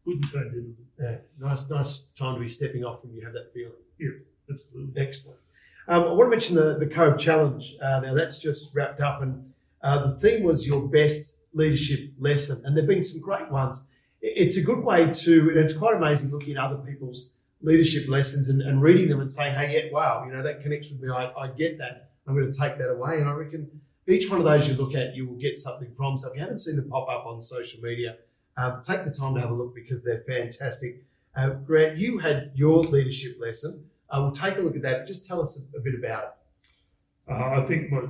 wouldn't 0.05 0.25
change 0.25 0.53
anything. 0.53 0.75
Yeah, 0.99 1.17
nice, 1.39 1.69
nice 1.69 2.03
time 2.17 2.35
to 2.35 2.41
be 2.41 2.49
stepping 2.49 2.83
off 2.83 3.03
when 3.03 3.13
you 3.13 3.23
have 3.23 3.33
that 3.33 3.53
feeling. 3.53 3.73
Yeah, 3.99 4.09
absolutely. 4.51 5.01
Excellent. 5.01 5.39
Um, 5.87 6.03
I 6.03 6.07
want 6.13 6.27
to 6.27 6.29
mention 6.29 6.55
the, 6.55 6.77
the 6.77 6.87
Cove 6.87 7.17
Challenge. 7.17 7.75
Uh, 7.81 7.99
now 7.99 8.13
that's 8.13 8.39
just 8.39 8.73
wrapped 8.73 9.01
up, 9.01 9.21
and 9.21 9.53
uh, 9.81 10.07
the 10.07 10.15
theme 10.15 10.43
was 10.43 10.65
your 10.65 10.81
best 10.81 11.37
leadership 11.53 12.11
lesson, 12.19 12.61
and 12.65 12.75
there've 12.75 12.87
been 12.87 13.03
some 13.03 13.19
great 13.19 13.49
ones. 13.51 13.81
It's 14.21 14.57
a 14.57 14.61
good 14.61 14.83
way 14.83 15.11
to, 15.11 15.49
and 15.49 15.57
it's 15.57 15.73
quite 15.73 15.95
amazing 15.95 16.31
looking 16.31 16.57
at 16.57 16.63
other 16.63 16.77
people's 16.77 17.31
leadership 17.61 18.09
lessons 18.09 18.49
and, 18.49 18.61
and 18.61 18.81
reading 18.81 19.09
them 19.09 19.19
and 19.19 19.31
saying, 19.31 19.55
"Hey, 19.55 19.75
yeah, 19.75 19.91
wow, 19.91 20.25
you 20.25 20.33
know 20.33 20.41
that 20.41 20.61
connects 20.61 20.89
with 20.89 21.01
me. 21.01 21.09
I, 21.09 21.31
I 21.37 21.47
get 21.49 21.77
that. 21.77 22.09
I'm 22.27 22.35
going 22.35 22.51
to 22.51 22.59
take 22.59 22.77
that 22.79 22.89
away." 22.89 23.19
And 23.19 23.29
I 23.29 23.33
reckon 23.33 23.69
each 24.07 24.29
one 24.29 24.39
of 24.39 24.45
those 24.45 24.67
you 24.67 24.75
look 24.75 24.95
at, 24.95 25.15
you 25.15 25.27
will 25.27 25.37
get 25.37 25.57
something 25.57 25.91
from. 25.95 26.17
So 26.17 26.29
if 26.29 26.35
you 26.35 26.41
haven't 26.41 26.59
seen 26.59 26.75
them 26.75 26.89
pop 26.89 27.09
up 27.09 27.25
on 27.25 27.41
social 27.41 27.81
media, 27.81 28.17
um, 28.57 28.81
take 28.81 29.03
the 29.03 29.11
time 29.11 29.35
to 29.35 29.41
have 29.41 29.49
a 29.49 29.53
look 29.53 29.73
because 29.75 30.03
they're 30.03 30.21
fantastic. 30.21 31.03
Uh, 31.35 31.49
Grant, 31.49 31.97
you 31.97 32.19
had 32.19 32.51
your 32.55 32.79
leadership 32.79 33.37
lesson. 33.39 33.85
Uh, 34.09 34.21
we'll 34.21 34.31
take 34.31 34.57
a 34.57 34.61
look 34.61 34.75
at 34.75 34.81
that. 34.83 34.99
But 34.99 35.07
just 35.07 35.25
tell 35.25 35.41
us 35.41 35.57
a, 35.57 35.77
a 35.77 35.81
bit 35.81 35.95
about 35.95 36.23
it. 36.23 37.31
Uh, 37.31 37.61
I 37.61 37.65
think 37.65 37.91
my 37.91 38.03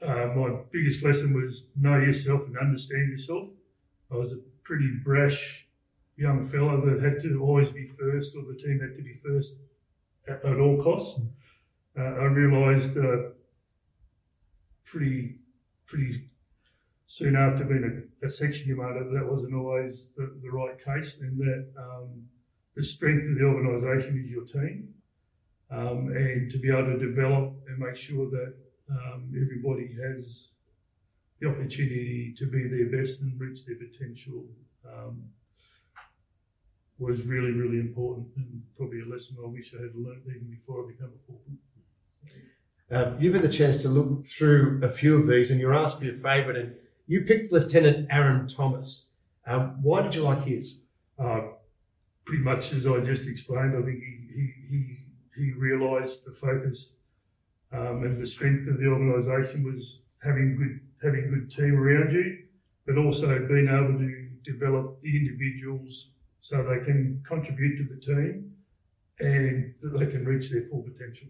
uh, 0.00 0.32
my 0.34 0.60
biggest 0.70 1.02
lesson 1.04 1.34
was 1.34 1.64
know 1.74 1.98
yourself 1.98 2.46
and 2.46 2.56
understand 2.56 3.10
yourself. 3.10 3.48
I 4.12 4.16
was 4.16 4.32
a 4.32 4.38
pretty 4.62 4.90
brash 5.02 5.66
young 6.16 6.44
fella 6.44 6.80
that 6.84 7.02
had 7.02 7.20
to 7.22 7.40
always 7.42 7.70
be 7.70 7.86
first, 7.86 8.36
or 8.36 8.42
the 8.42 8.58
team 8.58 8.80
had 8.80 8.96
to 8.96 9.02
be 9.02 9.14
first 9.14 9.56
at, 10.28 10.44
at 10.44 10.58
all 10.58 10.82
costs. 10.82 11.20
Uh, 11.98 12.02
I 12.02 12.24
realised 12.24 12.96
uh, 12.96 13.30
pretty 14.90 15.36
pretty 15.86 16.28
soon 17.06 17.36
after 17.36 17.64
being 17.64 18.06
a, 18.22 18.26
a 18.26 18.30
section 18.30 18.68
commander 18.68 19.08
that 19.12 19.30
wasn't 19.30 19.54
always 19.54 20.12
the, 20.16 20.38
the 20.42 20.50
right 20.50 20.76
case, 20.84 21.18
and 21.20 21.38
that 21.38 21.66
um, 21.78 22.24
the 22.76 22.84
strength 22.84 23.26
of 23.28 23.38
the 23.38 23.44
organisation 23.44 24.22
is 24.22 24.30
your 24.30 24.44
team, 24.44 24.88
um, 25.70 26.12
and 26.14 26.50
to 26.50 26.58
be 26.58 26.68
able 26.70 26.84
to 26.84 26.98
develop 26.98 27.54
and 27.66 27.78
make 27.78 27.96
sure 27.96 28.28
that 28.30 28.54
um, 28.90 29.32
everybody 29.34 29.88
has 30.02 30.48
the 31.40 31.48
opportunity 31.48 32.34
to 32.36 32.46
be 32.46 32.68
their 32.68 32.90
best 32.98 33.20
and 33.20 33.40
reach 33.40 33.64
their 33.64 33.76
potential 33.76 34.44
um, 34.86 35.22
was 36.98 37.24
really, 37.26 37.52
really 37.52 37.78
important 37.78 38.26
and 38.36 38.62
probably 38.76 39.00
a 39.00 39.06
lesson 39.06 39.36
I 39.42 39.46
wish 39.46 39.72
I 39.74 39.82
had 39.82 39.94
learned 39.94 40.22
even 40.26 40.50
before 40.50 40.84
I 40.84 40.88
became 40.88 41.12
a 41.14 41.26
corporal. 41.26 41.56
Um, 42.90 43.16
you've 43.20 43.34
had 43.34 43.42
the 43.42 43.48
chance 43.48 43.82
to 43.82 43.88
look 43.88 44.24
through 44.24 44.80
a 44.82 44.90
few 44.90 45.18
of 45.18 45.26
these, 45.26 45.50
and 45.50 45.60
you're 45.60 45.74
asked 45.74 45.98
for 45.98 46.06
your 46.06 46.14
favourite, 46.14 46.56
and 46.56 46.74
you 47.06 47.22
picked 47.22 47.52
Lieutenant 47.52 48.08
Aaron 48.10 48.46
Thomas. 48.46 49.06
Um, 49.46 49.82
why 49.82 50.02
did 50.02 50.14
you 50.14 50.22
like 50.22 50.44
his? 50.44 50.80
Uh, 51.18 51.40
pretty 52.24 52.42
much 52.42 52.72
as 52.72 52.86
I 52.86 53.00
just 53.00 53.26
explained. 53.26 53.74
I 53.76 53.82
think 53.82 54.00
he 54.00 54.28
he 54.34 54.52
he, 54.70 54.96
he 55.36 55.52
realised 55.52 56.24
the 56.24 56.32
focus 56.32 56.92
um, 57.72 58.04
and 58.04 58.18
the 58.18 58.26
strength 58.26 58.68
of 58.68 58.78
the 58.78 58.86
organisation 58.86 59.64
was 59.64 60.00
having 60.22 60.56
good 60.56 60.80
having 61.02 61.30
good 61.30 61.50
team 61.50 61.74
around 61.78 62.12
you, 62.12 62.44
but 62.86 62.98
also 62.98 63.26
being 63.48 63.68
able 63.68 63.98
to 63.98 64.28
develop 64.44 65.00
the 65.00 65.16
individuals 65.16 66.10
so 66.40 66.56
they 66.62 66.84
can 66.84 67.22
contribute 67.26 67.76
to 67.76 67.94
the 67.94 68.00
team 68.00 68.52
and 69.20 69.74
that 69.82 69.98
they 69.98 70.06
can 70.06 70.24
reach 70.24 70.50
their 70.50 70.62
full 70.62 70.82
potential. 70.82 71.28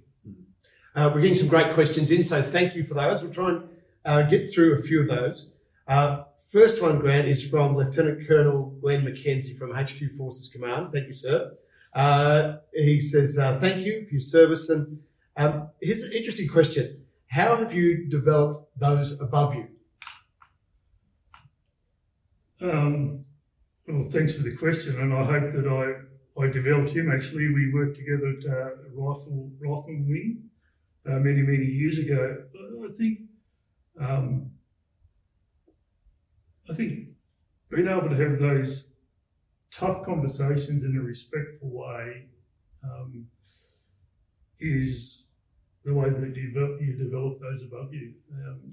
Uh, 0.99 1.09
we're 1.15 1.21
getting 1.21 1.37
some 1.37 1.47
great 1.47 1.73
questions 1.75 2.11
in, 2.11 2.25
so 2.25 2.43
thank 2.43 2.75
you 2.75 2.83
for 2.83 2.95
those. 2.95 3.23
We'll 3.23 3.33
try 3.33 3.51
and 3.51 3.69
uh, 4.05 4.23
get 4.23 4.51
through 4.51 4.81
a 4.81 4.83
few 4.83 5.01
of 5.03 5.07
those. 5.07 5.53
Uh, 5.87 6.25
first 6.51 6.83
one, 6.83 6.99
Grant, 6.99 7.29
is 7.29 7.47
from 7.47 7.77
Lieutenant 7.77 8.27
Colonel 8.27 8.77
Glenn 8.81 9.05
McKenzie 9.05 9.57
from 9.57 9.71
HQ 9.71 10.17
Forces 10.17 10.49
Command. 10.49 10.91
Thank 10.93 11.07
you, 11.07 11.13
sir. 11.13 11.53
Uh, 11.95 12.57
he 12.73 12.99
says, 12.99 13.39
uh, 13.39 13.61
Thank 13.61 13.87
you 13.87 14.07
for 14.07 14.11
your 14.15 14.21
service. 14.21 14.69
And 14.71 14.99
um, 15.37 15.69
here's 15.81 16.03
an 16.03 16.11
interesting 16.15 16.49
question 16.49 17.01
How 17.29 17.55
have 17.55 17.73
you 17.73 18.09
developed 18.09 18.77
those 18.77 19.21
above 19.21 19.55
you? 19.55 19.69
Um, 22.61 23.25
well, 23.87 24.03
thanks 24.03 24.35
for 24.35 24.43
the 24.43 24.57
question, 24.57 24.99
and 24.99 25.15
I 25.15 25.23
hope 25.23 25.53
that 25.53 25.69
I, 25.69 26.43
I 26.43 26.49
developed 26.49 26.91
him. 26.91 27.13
Actually, 27.13 27.55
we 27.55 27.73
worked 27.73 27.99
together 27.99 28.35
at 28.37 28.45
uh, 28.45 28.71
Rifle 28.97 29.53
Rifleman 29.61 30.09
Wing 30.09 30.49
uh, 31.09 31.19
many, 31.19 31.43
many 31.43 31.65
years 31.65 31.99
ago. 31.99 32.37
I 32.85 32.93
think, 32.97 33.19
um, 34.01 34.51
I 36.71 36.75
think 36.75 37.09
being 37.71 37.89
able 37.89 38.09
to 38.09 38.17
have 38.17 38.39
those 38.39 38.89
tough 39.71 40.05
conversations 40.05 40.85
in 40.85 40.97
a 40.97 41.01
respectful 41.01 41.71
way 41.71 42.27
um, 42.85 43.27
is 44.61 45.25
the 45.85 45.95
way 45.95 46.11
that 46.11 46.37
you 46.37 46.51
develop, 46.53 46.81
you 46.81 46.97
develop 46.97 47.41
those 47.41 47.63
above 47.63 47.93
you. 47.93 48.15
Um, 48.33 48.73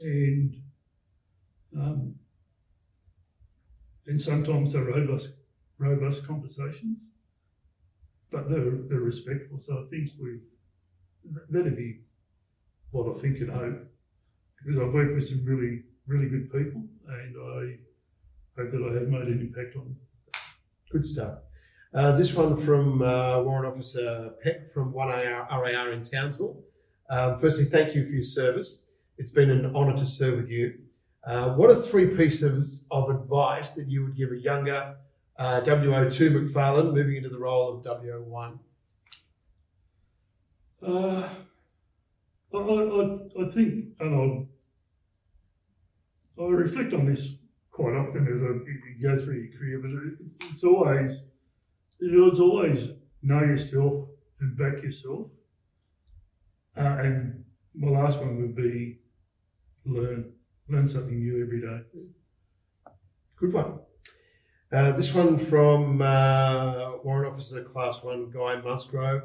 and 0.00 0.56
um, 1.76 2.14
and 4.06 4.20
sometimes 4.20 4.72
they're 4.72 4.84
robust, 4.84 5.32
robust 5.78 6.26
conversations, 6.26 6.98
but 8.30 8.48
they're, 8.48 8.70
they're 8.88 9.00
respectful. 9.00 9.58
So 9.58 9.82
I 9.82 9.84
think 9.88 10.10
we 10.20 10.40
that'd 11.50 11.76
be 11.76 12.00
what 12.90 13.14
I 13.14 13.18
think 13.18 13.40
and 13.40 13.50
hope 13.50 13.80
because 14.58 14.80
I've 14.80 14.92
worked 14.92 15.14
with 15.14 15.28
some 15.28 15.44
really, 15.44 15.82
really 16.06 16.28
good 16.28 16.50
people 16.50 16.84
and 17.08 17.36
I 17.36 18.60
hope 18.60 18.70
that 18.70 18.90
I 18.90 18.94
have 18.94 19.08
made 19.08 19.28
an 19.28 19.40
impact 19.40 19.76
on 19.76 19.84
them. 19.84 19.96
Good 20.90 21.04
stuff. 21.04 21.38
Uh, 21.92 22.12
this 22.12 22.34
one 22.34 22.56
from 22.56 23.02
uh, 23.02 23.40
Warrant 23.42 23.72
Officer 23.72 24.32
Peck 24.42 24.68
from 24.72 24.92
1AR 24.92 25.48
RAR 25.50 25.92
in 25.92 26.02
Townsville. 26.02 26.60
Um, 27.10 27.38
firstly, 27.38 27.64
thank 27.64 27.94
you 27.94 28.04
for 28.04 28.12
your 28.12 28.22
service. 28.22 28.78
It's 29.18 29.30
been 29.30 29.50
an 29.50 29.76
honour 29.76 29.96
to 29.98 30.06
serve 30.06 30.38
with 30.38 30.48
you. 30.48 30.74
Uh, 31.24 31.54
what 31.54 31.70
are 31.70 31.74
three 31.74 32.16
pieces 32.16 32.84
of 32.90 33.10
advice 33.10 33.70
that 33.70 33.88
you 33.88 34.02
would 34.04 34.16
give 34.16 34.32
a 34.32 34.36
younger 34.36 34.96
uh, 35.38 35.60
WO2 35.62 36.30
McFarlane 36.30 36.92
moving 36.92 37.16
into 37.16 37.28
the 37.28 37.38
role 37.38 37.76
of 37.76 37.84
WO1? 37.84 38.58
Uh, 40.86 41.28
I, 42.52 42.58
I, 42.58 43.18
I 43.42 43.50
think, 43.50 43.86
and 44.00 44.46
I, 46.38 46.42
I 46.42 46.46
reflect 46.46 46.92
on 46.92 47.06
this 47.06 47.34
quite 47.70 47.94
often 47.94 48.26
as 48.26 48.40
I 48.42 49.02
go 49.02 49.18
through 49.18 49.34
your 49.34 49.58
career, 49.58 49.78
but 49.80 49.90
it, 49.90 50.50
it's 50.52 50.64
always, 50.64 51.24
you 52.00 52.12
know, 52.12 52.28
it's 52.28 52.40
always 52.40 52.90
know 53.22 53.40
yourself 53.40 54.08
and 54.40 54.56
back 54.56 54.82
yourself. 54.82 55.28
Uh, 56.76 56.98
and 57.00 57.44
my 57.74 57.90
last 57.90 58.20
one 58.20 58.40
would 58.40 58.54
be 58.54 58.98
learn 59.84 60.32
learn 60.68 60.88
something 60.88 61.18
new 61.18 61.42
every 61.42 61.60
day. 61.60 61.80
Good 63.36 63.52
one. 63.52 63.80
Uh, 64.72 64.92
this 64.92 65.14
one 65.14 65.38
from 65.38 66.02
uh, 66.02 66.92
Warrant 67.04 67.32
Officer 67.32 67.62
Class 67.62 68.02
1 68.02 68.30
Guy 68.30 68.56
Musgrove, 68.56 69.22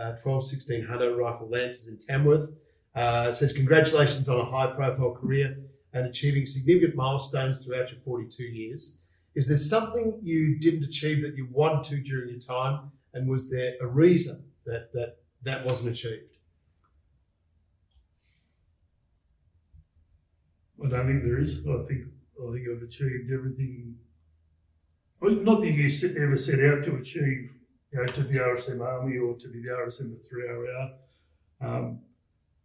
uh, 0.00 0.12
12 0.22 0.46
16 0.46 0.86
Hunter 0.86 1.14
River 1.14 1.44
Lancers 1.48 1.86
in 1.86 1.98
Tamworth. 1.98 2.48
Uh, 2.94 3.30
says, 3.30 3.52
Congratulations 3.52 4.28
on 4.28 4.40
a 4.40 4.44
high 4.44 4.68
profile 4.74 5.12
career 5.12 5.56
and 5.92 6.06
achieving 6.06 6.46
significant 6.46 6.94
milestones 6.96 7.64
throughout 7.64 7.90
your 7.90 8.00
42 8.00 8.42
years. 8.44 8.96
Is 9.34 9.46
there 9.46 9.56
something 9.56 10.18
you 10.22 10.58
didn't 10.58 10.84
achieve 10.84 11.22
that 11.22 11.36
you 11.36 11.46
wanted 11.50 11.84
to 11.90 12.00
during 12.00 12.30
your 12.30 12.38
time? 12.38 12.90
And 13.14 13.28
was 13.28 13.48
there 13.48 13.74
a 13.80 13.86
reason 13.86 14.44
that 14.66 14.92
that, 14.92 15.18
that 15.42 15.64
wasn't 15.64 15.90
achieved? 15.90 16.36
I 20.82 20.88
don't 20.88 21.06
think 21.06 21.22
there 21.22 21.38
is. 21.38 21.58
I 21.58 21.84
think 21.86 22.06
I 22.40 22.52
think 22.52 22.66
I've 22.68 22.82
achieved 22.82 23.30
everything. 23.32 23.96
Well, 25.20 25.32
not 25.32 25.60
that 25.60 25.66
you 25.66 26.22
ever 26.22 26.36
set 26.38 26.64
out 26.64 26.84
to 26.84 26.96
achieve, 26.96 27.50
you 27.92 27.98
know, 27.98 28.06
to 28.06 28.22
the 28.22 28.38
RSM 28.38 28.80
Army 28.80 29.18
or 29.18 29.34
to 29.36 29.48
be 29.48 29.60
the 29.62 29.70
RSM 29.70 30.12
of 30.12 30.26
three 30.26 30.48
RAR 30.48 30.90
um, 31.60 32.00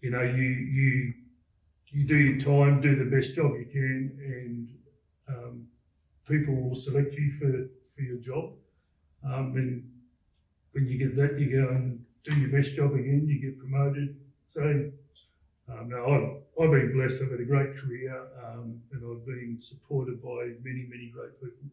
you 0.02 0.12
know, 0.12 0.22
you 0.22 0.44
you 0.44 1.14
you 1.88 2.06
do 2.06 2.18
your 2.18 2.40
time, 2.40 2.82
do 2.82 2.96
the 2.96 3.16
best 3.16 3.36
job 3.36 3.52
you 3.58 3.66
can, 3.66 4.18
and 4.20 4.70
um, 5.28 5.68
people 6.28 6.56
will 6.56 6.76
select 6.76 7.14
you 7.14 7.32
for, 7.32 7.70
for 7.96 8.02
your 8.02 8.18
job. 8.18 8.52
Um, 9.26 9.54
and 9.56 9.90
when 10.72 10.88
you 10.88 10.98
get 10.98 11.16
that, 11.16 11.40
you 11.40 11.64
go 11.64 11.70
and 11.70 12.04
do 12.24 12.38
your 12.38 12.50
best 12.50 12.76
job 12.76 12.94
again, 12.94 13.26
you 13.28 13.40
get 13.40 13.58
promoted. 13.58 14.18
So 14.48 14.62
um, 15.72 15.90
now 15.90 16.06
I've, 16.06 16.64
I've 16.64 16.72
been 16.72 16.94
blessed. 16.94 17.24
I've 17.24 17.32
had 17.32 17.40
a 17.40 17.46
great 17.46 17.78
career, 17.78 18.28
um, 18.44 18.82
and 18.92 19.02
I've 19.04 19.26
been 19.26 19.58
supported 19.60 20.22
by 20.22 20.52
many, 20.64 20.86
many 20.90 21.12
great 21.14 21.40
people. 21.40 21.70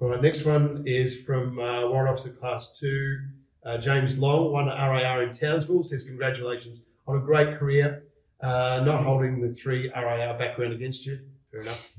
All 0.00 0.08
right, 0.08 0.22
next 0.22 0.46
one 0.46 0.84
is 0.86 1.20
from 1.20 1.58
uh, 1.58 1.86
Warrant 1.86 2.08
Officer 2.08 2.30
Class 2.30 2.70
2, 2.78 3.18
uh, 3.66 3.76
James 3.76 4.18
Long, 4.18 4.50
one 4.50 4.64
RAR 4.64 5.22
in 5.22 5.30
Townsville, 5.30 5.84
says, 5.84 6.04
Congratulations 6.04 6.86
on 7.06 7.18
a 7.18 7.20
great 7.20 7.58
career, 7.58 8.04
uh, 8.40 8.82
not 8.82 9.04
holding 9.04 9.42
the 9.42 9.50
three 9.50 9.90
RAR 9.94 10.38
background 10.38 10.72
against 10.72 11.04
you. 11.04 11.18
Fair 11.50 11.60
enough. 11.60 11.92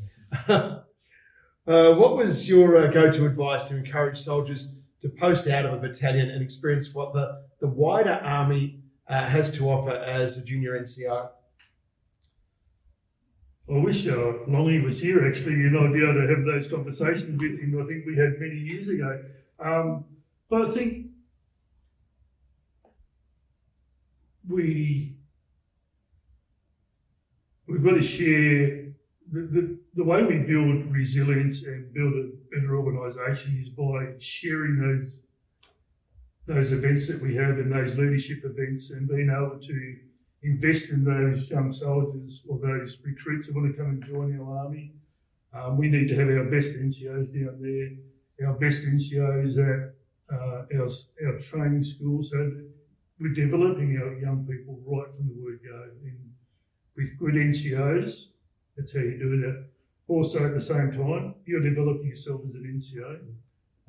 uh, 1.67 1.93
what 1.93 2.15
was 2.15 2.49
your 2.49 2.75
uh, 2.75 2.87
go 2.87 3.11
to 3.11 3.27
advice 3.27 3.65
to 3.65 3.77
encourage 3.77 4.17
soldiers 4.17 4.73
to 5.01 5.07
post 5.07 5.47
out 5.47 5.67
of 5.67 5.73
a 5.73 5.77
battalion 5.77 6.27
and 6.31 6.41
experience 6.41 6.95
what 6.95 7.13
the, 7.13 7.43
the 7.59 7.67
wider 7.67 8.19
Army 8.23 8.79
uh, 9.09 9.27
has 9.27 9.51
to 9.51 9.69
offer 9.69 9.91
as 9.91 10.39
a 10.39 10.43
junior 10.43 10.71
NCO? 10.71 11.29
I 13.71 13.77
wish 13.77 14.05
uh, 14.05 14.33
Longy 14.49 14.83
was 14.83 14.99
here 14.99 15.25
actually, 15.25 15.53
and 15.53 15.77
I'd 15.77 15.93
be 15.93 16.03
able 16.03 16.15
to 16.15 16.27
have 16.27 16.43
those 16.43 16.67
conversations 16.67 17.41
with 17.41 17.57
him. 17.57 17.81
I 17.81 17.87
think 17.87 18.05
we 18.05 18.17
had 18.17 18.37
many 18.37 18.55
years 18.55 18.89
ago. 18.89 19.23
Um, 19.59 20.03
but 20.49 20.67
I 20.67 20.71
think 20.71 21.05
we 24.49 25.15
we've 27.67 27.83
got 27.83 27.93
to 27.93 28.01
share 28.01 28.91
the, 29.31 29.41
the, 29.41 29.79
the 29.95 30.03
way 30.03 30.21
we 30.23 30.39
build 30.39 30.91
resilience 30.91 31.63
and 31.63 31.93
build 31.93 32.13
a 32.13 32.29
better 32.53 32.75
organisation 32.75 33.57
is 33.61 33.69
by 33.69 34.15
sharing 34.19 34.79
those 34.79 35.21
those 36.45 36.73
events 36.73 37.07
that 37.07 37.21
we 37.21 37.35
have 37.35 37.57
and 37.59 37.71
those 37.71 37.97
leadership 37.97 38.39
events 38.43 38.89
and 38.89 39.07
being 39.07 39.29
able 39.29 39.57
to 39.61 39.95
invest 40.43 40.89
in 40.89 41.03
those 41.03 41.49
young 41.49 41.71
soldiers 41.71 42.43
or 42.47 42.57
those 42.59 42.97
recruits 43.03 43.47
that 43.47 43.55
want 43.55 43.71
to 43.71 43.77
come 43.77 43.91
and 43.91 44.03
join 44.03 44.39
our 44.39 44.65
army. 44.65 44.91
Um, 45.53 45.77
we 45.77 45.89
need 45.89 46.07
to 46.07 46.15
have 46.15 46.29
our 46.29 46.45
best 46.45 46.73
NCOs 46.73 47.33
down 47.33 47.59
there, 47.59 48.47
our 48.47 48.55
best 48.55 48.85
NCOs 48.85 49.57
at 49.57 49.93
uh, 50.33 50.63
our, 50.79 50.89
our 51.27 51.39
training 51.39 51.83
schools 51.83 52.31
so 52.31 52.37
that 52.37 52.69
we're 53.19 53.33
developing 53.33 53.99
our 54.01 54.17
young 54.17 54.47
people 54.49 54.79
right 54.85 55.13
from 55.15 55.27
the 55.27 55.43
word 55.43 55.59
go. 55.63 55.83
And 56.03 56.31
with 56.95 57.17
good 57.19 57.35
NCOs, 57.35 58.27
that's 58.75 58.95
how 58.95 59.01
you 59.01 59.19
do 59.19 59.41
that. 59.41 59.65
Also, 60.07 60.45
at 60.45 60.53
the 60.53 60.61
same 60.61 60.91
time, 60.91 61.35
you're 61.45 61.61
developing 61.61 62.07
yourself 62.07 62.41
as 62.47 62.55
an 62.55 62.79
NCO, 62.79 63.19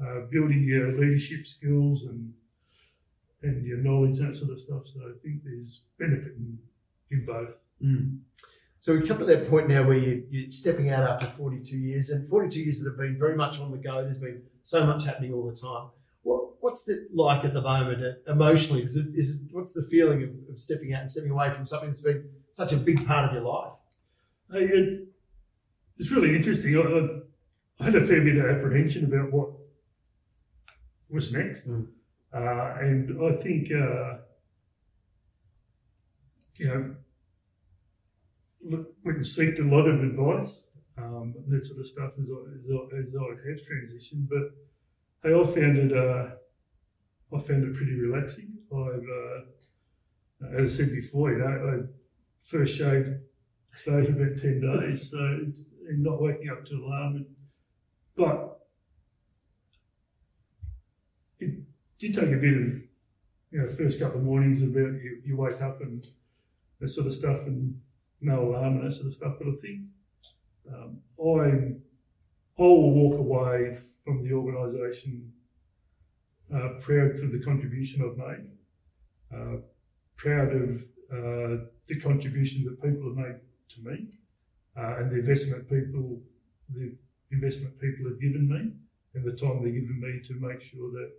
uh, 0.04 0.26
building 0.30 0.64
your 0.64 0.98
leadership 0.98 1.46
skills 1.46 2.04
and 2.04 2.32
and 3.42 3.66
your 3.66 3.78
knowledge, 3.78 4.18
that 4.18 4.34
sort 4.34 4.52
of 4.52 4.60
stuff. 4.60 4.86
So 4.86 5.00
I 5.00 5.18
think 5.18 5.42
there's 5.44 5.82
benefit 5.98 6.34
in, 6.36 6.58
in 7.10 7.26
both. 7.26 7.64
Mm. 7.82 8.18
So 8.78 8.96
we 8.96 9.06
come 9.06 9.18
to 9.18 9.24
that 9.24 9.48
point 9.48 9.68
now 9.68 9.86
where 9.86 9.96
you, 9.96 10.24
you're 10.28 10.50
stepping 10.50 10.90
out 10.90 11.08
after 11.08 11.26
42 11.36 11.76
years, 11.76 12.10
and 12.10 12.28
42 12.28 12.60
years 12.60 12.80
that 12.80 12.90
have 12.90 12.98
been 12.98 13.16
very 13.16 13.36
much 13.36 13.60
on 13.60 13.70
the 13.70 13.76
go. 13.76 14.02
There's 14.02 14.18
been 14.18 14.42
so 14.62 14.84
much 14.84 15.04
happening 15.04 15.32
all 15.32 15.46
the 15.46 15.54
time. 15.54 15.90
What, 16.22 16.54
what's 16.60 16.88
it 16.88 17.08
like 17.12 17.44
at 17.44 17.54
the 17.54 17.62
moment 17.62 18.02
uh, 18.02 18.32
emotionally? 18.32 18.82
Is 18.82 18.96
it, 18.96 19.06
is 19.14 19.36
it, 19.36 19.40
what's 19.52 19.72
the 19.72 19.86
feeling 19.90 20.22
of, 20.22 20.30
of, 20.50 20.58
stepping 20.58 20.94
out 20.94 21.00
and 21.00 21.10
stepping 21.10 21.30
away 21.30 21.50
from 21.50 21.66
something 21.66 21.90
that's 21.90 22.00
been 22.00 22.28
such 22.52 22.72
a 22.72 22.76
big 22.76 23.06
part 23.06 23.28
of 23.28 23.32
your 23.32 23.42
life? 23.42 23.74
it, 24.54 25.08
it's 25.98 26.10
really 26.10 26.34
interesting. 26.34 26.76
I, 26.76 27.82
I, 27.82 27.84
had 27.84 27.94
a 27.94 28.04
fair 28.04 28.20
bit 28.20 28.36
of 28.36 28.44
apprehension 28.46 29.04
about 29.04 29.32
what 29.32 29.50
was 31.08 31.32
next. 31.32 31.68
Mm. 31.68 31.86
Uh, 32.34 32.74
and 32.80 33.22
I 33.22 33.36
think, 33.36 33.68
uh, 33.70 34.18
you 36.56 36.68
know, 36.68 36.94
went 39.04 39.18
and 39.18 39.26
a 39.58 39.64
lot 39.64 39.86
of 39.86 40.02
advice, 40.02 40.60
um, 40.96 41.34
that 41.48 41.64
sort 41.66 41.80
of 41.80 41.86
stuff 41.86 42.12
as 42.20 42.30
I, 42.30 42.40
as 42.56 42.64
I, 42.70 42.98
as 42.98 43.08
I 43.14 43.48
have 43.48 43.60
transitioned. 43.60 44.28
But 44.28 44.52
I 45.24 45.44
found 45.44 45.78
it, 45.78 45.92
uh, 45.92 46.30
I 47.34 47.40
found 47.40 47.64
it 47.64 47.74
pretty 47.74 47.94
relaxing. 47.94 48.52
I've, 48.72 49.04
uh, 49.04 50.58
as 50.58 50.72
I 50.72 50.76
said 50.76 50.92
before, 50.92 51.32
you 51.32 51.38
know, 51.38 51.46
I 51.46 51.86
first 52.44 52.78
shaved 52.78 53.08
today 53.76 54.02
for 54.02 54.12
about 54.12 54.40
10 54.40 54.60
days, 54.60 55.10
so 55.10 55.18
and 55.18 56.02
not 56.02 56.20
waking 56.20 56.48
up 56.48 56.64
to 56.66 56.74
alarm. 56.74 57.26
But 58.16 58.61
did 62.02 62.14
take 62.14 62.32
a 62.32 62.36
bit 62.36 62.54
of, 62.54 62.68
you 63.52 63.60
know, 63.60 63.68
first 63.68 64.00
couple 64.00 64.18
of 64.18 64.24
mornings 64.24 64.62
about 64.62 64.76
you, 64.76 65.22
you 65.24 65.36
wake 65.36 65.62
up 65.62 65.80
and 65.80 66.04
that 66.80 66.88
sort 66.88 67.06
of 67.06 67.14
stuff 67.14 67.46
and 67.46 67.80
no 68.20 68.48
alarm 68.48 68.78
and 68.78 68.90
that 68.90 68.94
sort 68.94 69.06
of 69.06 69.14
stuff. 69.14 69.34
But 69.38 69.48
I 69.48 69.56
think 69.62 69.82
um, 70.68 70.98
I, 71.16 72.60
I 72.60 72.66
will 72.66 72.90
walk 72.90 73.20
away 73.20 73.78
from 74.04 74.24
the 74.24 74.32
organisation 74.32 75.32
uh, 76.52 76.80
proud 76.80 77.16
for 77.18 77.26
the 77.26 77.40
contribution 77.40 78.02
I've 78.02 78.18
made, 78.18 78.50
uh, 79.32 79.56
proud 80.16 80.52
of 80.52 80.82
uh, 81.12 81.64
the 81.86 82.00
contribution 82.02 82.64
that 82.64 82.82
people 82.82 83.08
have 83.08 83.16
made 83.16 83.40
to 83.74 83.80
me, 83.80 84.08
uh, 84.76 84.96
and 84.98 85.10
the 85.10 85.20
investment 85.20 85.68
people, 85.68 86.20
the 86.74 86.96
investment 87.30 87.80
people 87.80 88.10
have 88.10 88.20
given 88.20 88.48
me, 88.48 88.72
and 89.14 89.24
the 89.24 89.36
time 89.36 89.62
they've 89.62 89.72
given 89.72 90.00
me 90.00 90.20
to 90.26 90.34
make 90.34 90.60
sure 90.60 90.90
that 90.90 91.12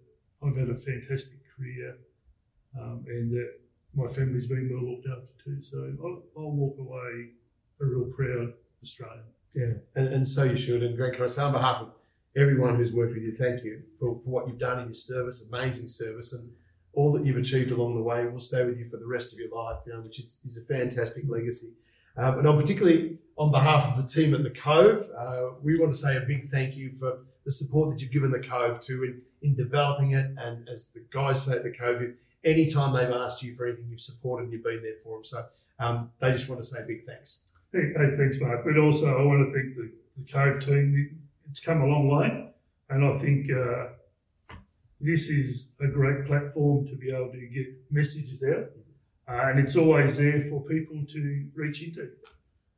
I've 0.46 0.58
had 0.58 0.70
a 0.70 0.76
fantastic 0.76 1.40
career, 1.56 1.98
um, 2.80 3.06
and 3.08 3.32
that 3.32 3.52
my 3.96 4.08
family's 4.08 4.48
been 4.48 4.70
well 4.72 4.92
looked 4.92 5.08
after 5.08 5.44
too. 5.44 5.62
So 5.62 5.94
I'll, 6.04 6.24
I'll 6.38 6.52
walk 6.52 6.78
away 6.80 7.30
a 7.82 7.86
real 7.86 8.12
proud 8.16 8.54
Australian. 8.82 9.24
Yeah, 9.56 9.74
and, 9.96 10.08
and 10.14 10.28
so 10.28 10.44
you 10.44 10.58
should. 10.58 10.84
And 10.84 10.98
Greg, 10.98 11.14
can 11.14 11.24
I 11.24 11.28
say 11.28 11.44
on 11.44 11.54
behalf 11.54 11.82
of 11.82 11.90
everyone 12.36 12.76
who's 12.76 12.92
worked 12.92 13.14
with 13.14 13.24
you, 13.24 13.34
thank 13.34 13.64
you 13.64 13.84
for, 14.00 14.20
for 14.24 14.30
what 14.30 14.48
you've 14.48 14.58
done 14.58 14.80
in 14.80 14.86
your 14.86 14.94
service, 14.96 15.44
amazing 15.48 15.88
service, 15.88 16.34
and 16.34 16.50
all 16.94 17.12
that 17.14 17.26
you've 17.26 17.38
achieved 17.38 17.72
along 17.72 17.96
the 17.96 18.02
way 18.02 18.26
will 18.26 18.40
stay 18.40 18.64
with 18.66 18.78
you 18.78 18.88
for 18.88 18.98
the 18.98 19.06
rest 19.06 19.34
of 19.34 19.40
your 19.40 19.50
life, 19.56 19.78
you 19.86 19.94
know, 19.94 20.02
which 20.02 20.20
is, 20.20 20.42
is 20.46 20.58
a 20.58 20.62
fantastic 20.62 21.24
legacy. 21.28 21.72
Um, 22.18 22.40
and 22.40 22.48
I'm 22.48 22.60
particularly 22.60 23.18
on 23.38 23.52
behalf 23.52 23.86
of 23.86 23.98
the 23.98 24.08
team 24.08 24.36
at 24.36 24.44
the 24.44 24.52
Cove, 24.52 25.10
uh, 25.18 25.56
we 25.62 25.80
want 25.80 25.94
to 25.94 26.00
say 26.00 26.18
a 26.18 26.22
big 26.22 26.46
thank 26.46 26.76
you 26.76 26.92
for 27.00 27.20
the 27.46 27.52
support 27.52 27.90
that 27.92 28.00
you've 28.00 28.12
given 28.12 28.32
the 28.32 28.40
Cove 28.40 28.80
to 28.82 29.04
in, 29.04 29.22
in 29.44 29.56
developing 29.56 30.12
it. 30.12 30.32
And 30.38 30.68
as 30.70 30.88
the 30.88 31.04
guys 31.14 31.44
say 31.44 31.54
at 31.54 31.64
the 31.64 31.72
Cove, 31.72 32.02
anytime 32.44 32.94
they've 32.94 33.14
asked 33.14 33.44
you 33.44 33.56
for 33.56 33.68
anything, 33.68 33.88
you've 33.90 34.02
supported 34.02 34.46
and 34.46 34.54
you've 34.54 34.64
been 34.64 34.82
there 34.82 34.98
for 35.04 35.18
them. 35.18 35.26
So 35.26 35.46
um, 35.80 36.10
they 36.20 36.32
just 36.32 36.50
want 36.50 36.62
to 36.62 36.68
say 36.68 36.80
big 36.88 37.06
thanks. 37.06 37.40
Hey, 37.72 37.92
hey, 37.96 38.16
thanks, 38.18 38.40
Mark. 38.40 38.64
But 38.66 38.78
also, 38.78 39.08
I 39.18 39.24
want 39.24 39.48
to 39.48 39.54
thank 39.54 39.76
the, 39.76 39.92
the 40.18 40.32
Cove 40.32 40.60
team. 40.60 41.20
It's 41.50 41.60
come 41.60 41.82
a 41.82 41.86
long 41.86 42.08
way, 42.08 42.50
and 42.90 43.06
I 43.06 43.18
think 43.18 43.48
uh, 43.52 43.88
this 45.00 45.30
is 45.30 45.68
a 45.82 45.88
great 45.88 46.26
platform 46.26 46.88
to 46.88 46.96
be 46.96 47.12
able 47.12 47.32
to 47.32 47.48
get 47.48 47.68
messages 47.92 48.42
out, 48.44 48.70
uh, 49.28 49.50
and 49.50 49.60
it's 49.60 49.76
always 49.76 50.18
there 50.18 50.42
for 50.42 50.62
people 50.62 51.04
to 51.10 51.48
reach 51.54 51.84
into. 51.84 52.10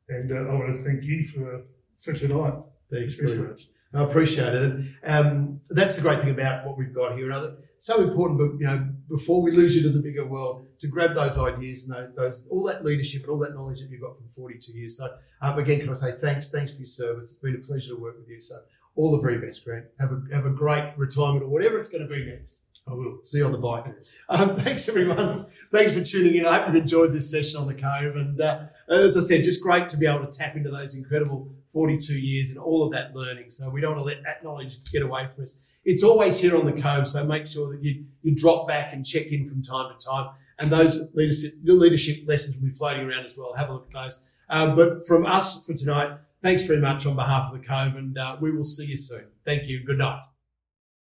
And 0.08 0.32
uh, 0.32 0.50
I 0.50 0.54
want 0.54 0.74
to 0.74 0.82
thank 0.82 1.04
you 1.04 1.22
for 1.22 1.62
for 1.98 2.12
tonight. 2.12 2.54
Thanks 2.90 3.14
very 3.14 3.38
much. 3.38 3.68
I 3.94 4.02
appreciate 4.02 4.54
it. 4.54 4.86
Um, 5.04 5.60
that's 5.70 5.96
the 5.96 6.02
great 6.02 6.20
thing 6.20 6.32
about 6.32 6.66
what 6.66 6.76
we've 6.76 6.94
got 6.94 7.16
here. 7.16 7.30
And 7.30 7.56
so 7.78 8.02
important, 8.02 8.38
but 8.38 8.58
you 8.58 8.66
know, 8.66 8.88
before 9.08 9.42
we 9.42 9.50
lose 9.50 9.76
you 9.76 9.82
to 9.82 9.90
the 9.90 10.00
bigger 10.00 10.26
world, 10.26 10.66
to 10.78 10.88
grab 10.88 11.14
those 11.14 11.38
ideas 11.38 11.88
and 11.88 12.14
those, 12.16 12.46
all 12.50 12.64
that 12.64 12.84
leadership 12.84 13.22
and 13.22 13.30
all 13.30 13.38
that 13.38 13.54
knowledge 13.54 13.80
that 13.80 13.90
you've 13.90 14.00
got 14.00 14.16
from 14.16 14.28
42 14.28 14.72
years. 14.72 14.96
So 14.98 15.14
um, 15.40 15.58
again, 15.58 15.80
can 15.80 15.90
I 15.90 15.94
say 15.94 16.12
thanks? 16.12 16.48
Thanks 16.50 16.72
for 16.72 16.78
your 16.78 16.86
service. 16.86 17.30
It's 17.30 17.40
been 17.40 17.54
a 17.54 17.66
pleasure 17.66 17.94
to 17.94 18.00
work 18.00 18.16
with 18.18 18.28
you. 18.28 18.40
So 18.40 18.56
all 18.96 19.12
the 19.12 19.22
very 19.22 19.38
best, 19.38 19.64
Grant. 19.64 19.86
Have 20.00 20.12
a 20.12 20.22
have 20.34 20.46
a 20.46 20.50
great 20.50 20.92
retirement 20.96 21.44
or 21.44 21.48
whatever 21.48 21.78
it's 21.78 21.90
going 21.90 22.06
to 22.06 22.08
be 22.08 22.24
next. 22.24 22.60
I 22.88 22.94
will 22.94 23.18
see 23.22 23.38
you 23.38 23.46
on 23.46 23.52
the 23.52 23.58
bike. 23.58 23.84
Um, 24.28 24.56
thanks 24.62 24.88
everyone. 24.88 25.46
Thanks 25.72 25.92
for 25.92 26.02
tuning 26.04 26.36
in. 26.36 26.46
I 26.46 26.58
hope 26.58 26.68
you've 26.68 26.82
enjoyed 26.82 27.12
this 27.12 27.28
session 27.30 27.60
on 27.60 27.66
the 27.66 27.74
Cove. 27.74 28.14
And 28.14 28.40
uh, 28.40 28.66
as 28.88 29.16
I 29.16 29.20
said, 29.20 29.42
just 29.42 29.60
great 29.60 29.88
to 29.88 29.96
be 29.96 30.06
able 30.06 30.24
to 30.24 30.30
tap 30.38 30.56
into 30.56 30.70
those 30.70 30.94
incredible 30.94 31.48
42 31.76 32.14
years 32.14 32.48
and 32.48 32.58
all 32.58 32.82
of 32.82 32.90
that 32.92 33.14
learning. 33.14 33.50
So 33.50 33.68
we 33.68 33.82
don't 33.82 33.96
want 33.96 34.08
to 34.08 34.14
let 34.14 34.22
that 34.22 34.42
knowledge 34.42 34.78
get 34.90 35.02
away 35.02 35.26
from 35.26 35.42
us. 35.42 35.58
It's 35.84 36.02
always 36.02 36.38
here 36.38 36.56
on 36.56 36.64
the 36.64 36.72
Cove. 36.72 37.06
So 37.06 37.22
make 37.22 37.46
sure 37.46 37.70
that 37.70 37.84
you, 37.84 38.06
you 38.22 38.34
drop 38.34 38.66
back 38.66 38.94
and 38.94 39.04
check 39.04 39.26
in 39.26 39.44
from 39.44 39.60
time 39.60 39.92
to 39.92 40.06
time. 40.06 40.30
And 40.58 40.72
those 40.72 41.06
leadership, 41.12 41.52
leadership 41.62 42.20
lessons 42.26 42.56
will 42.56 42.68
be 42.68 42.70
floating 42.70 43.06
around 43.06 43.26
as 43.26 43.36
well. 43.36 43.52
Have 43.52 43.68
a 43.68 43.74
look 43.74 43.88
at 43.94 44.04
those. 44.04 44.20
Um, 44.48 44.74
but 44.74 45.06
from 45.06 45.26
us 45.26 45.62
for 45.64 45.74
tonight, 45.74 46.16
thanks 46.42 46.62
very 46.62 46.80
much 46.80 47.04
on 47.04 47.14
behalf 47.14 47.52
of 47.52 47.60
the 47.60 47.66
Cove, 47.66 47.94
and 47.96 48.16
uh, 48.16 48.38
we 48.40 48.52
will 48.52 48.64
see 48.64 48.86
you 48.86 48.96
soon. 48.96 49.26
Thank 49.44 49.68
you. 49.68 49.84
Good 49.84 49.98
night. 49.98 50.22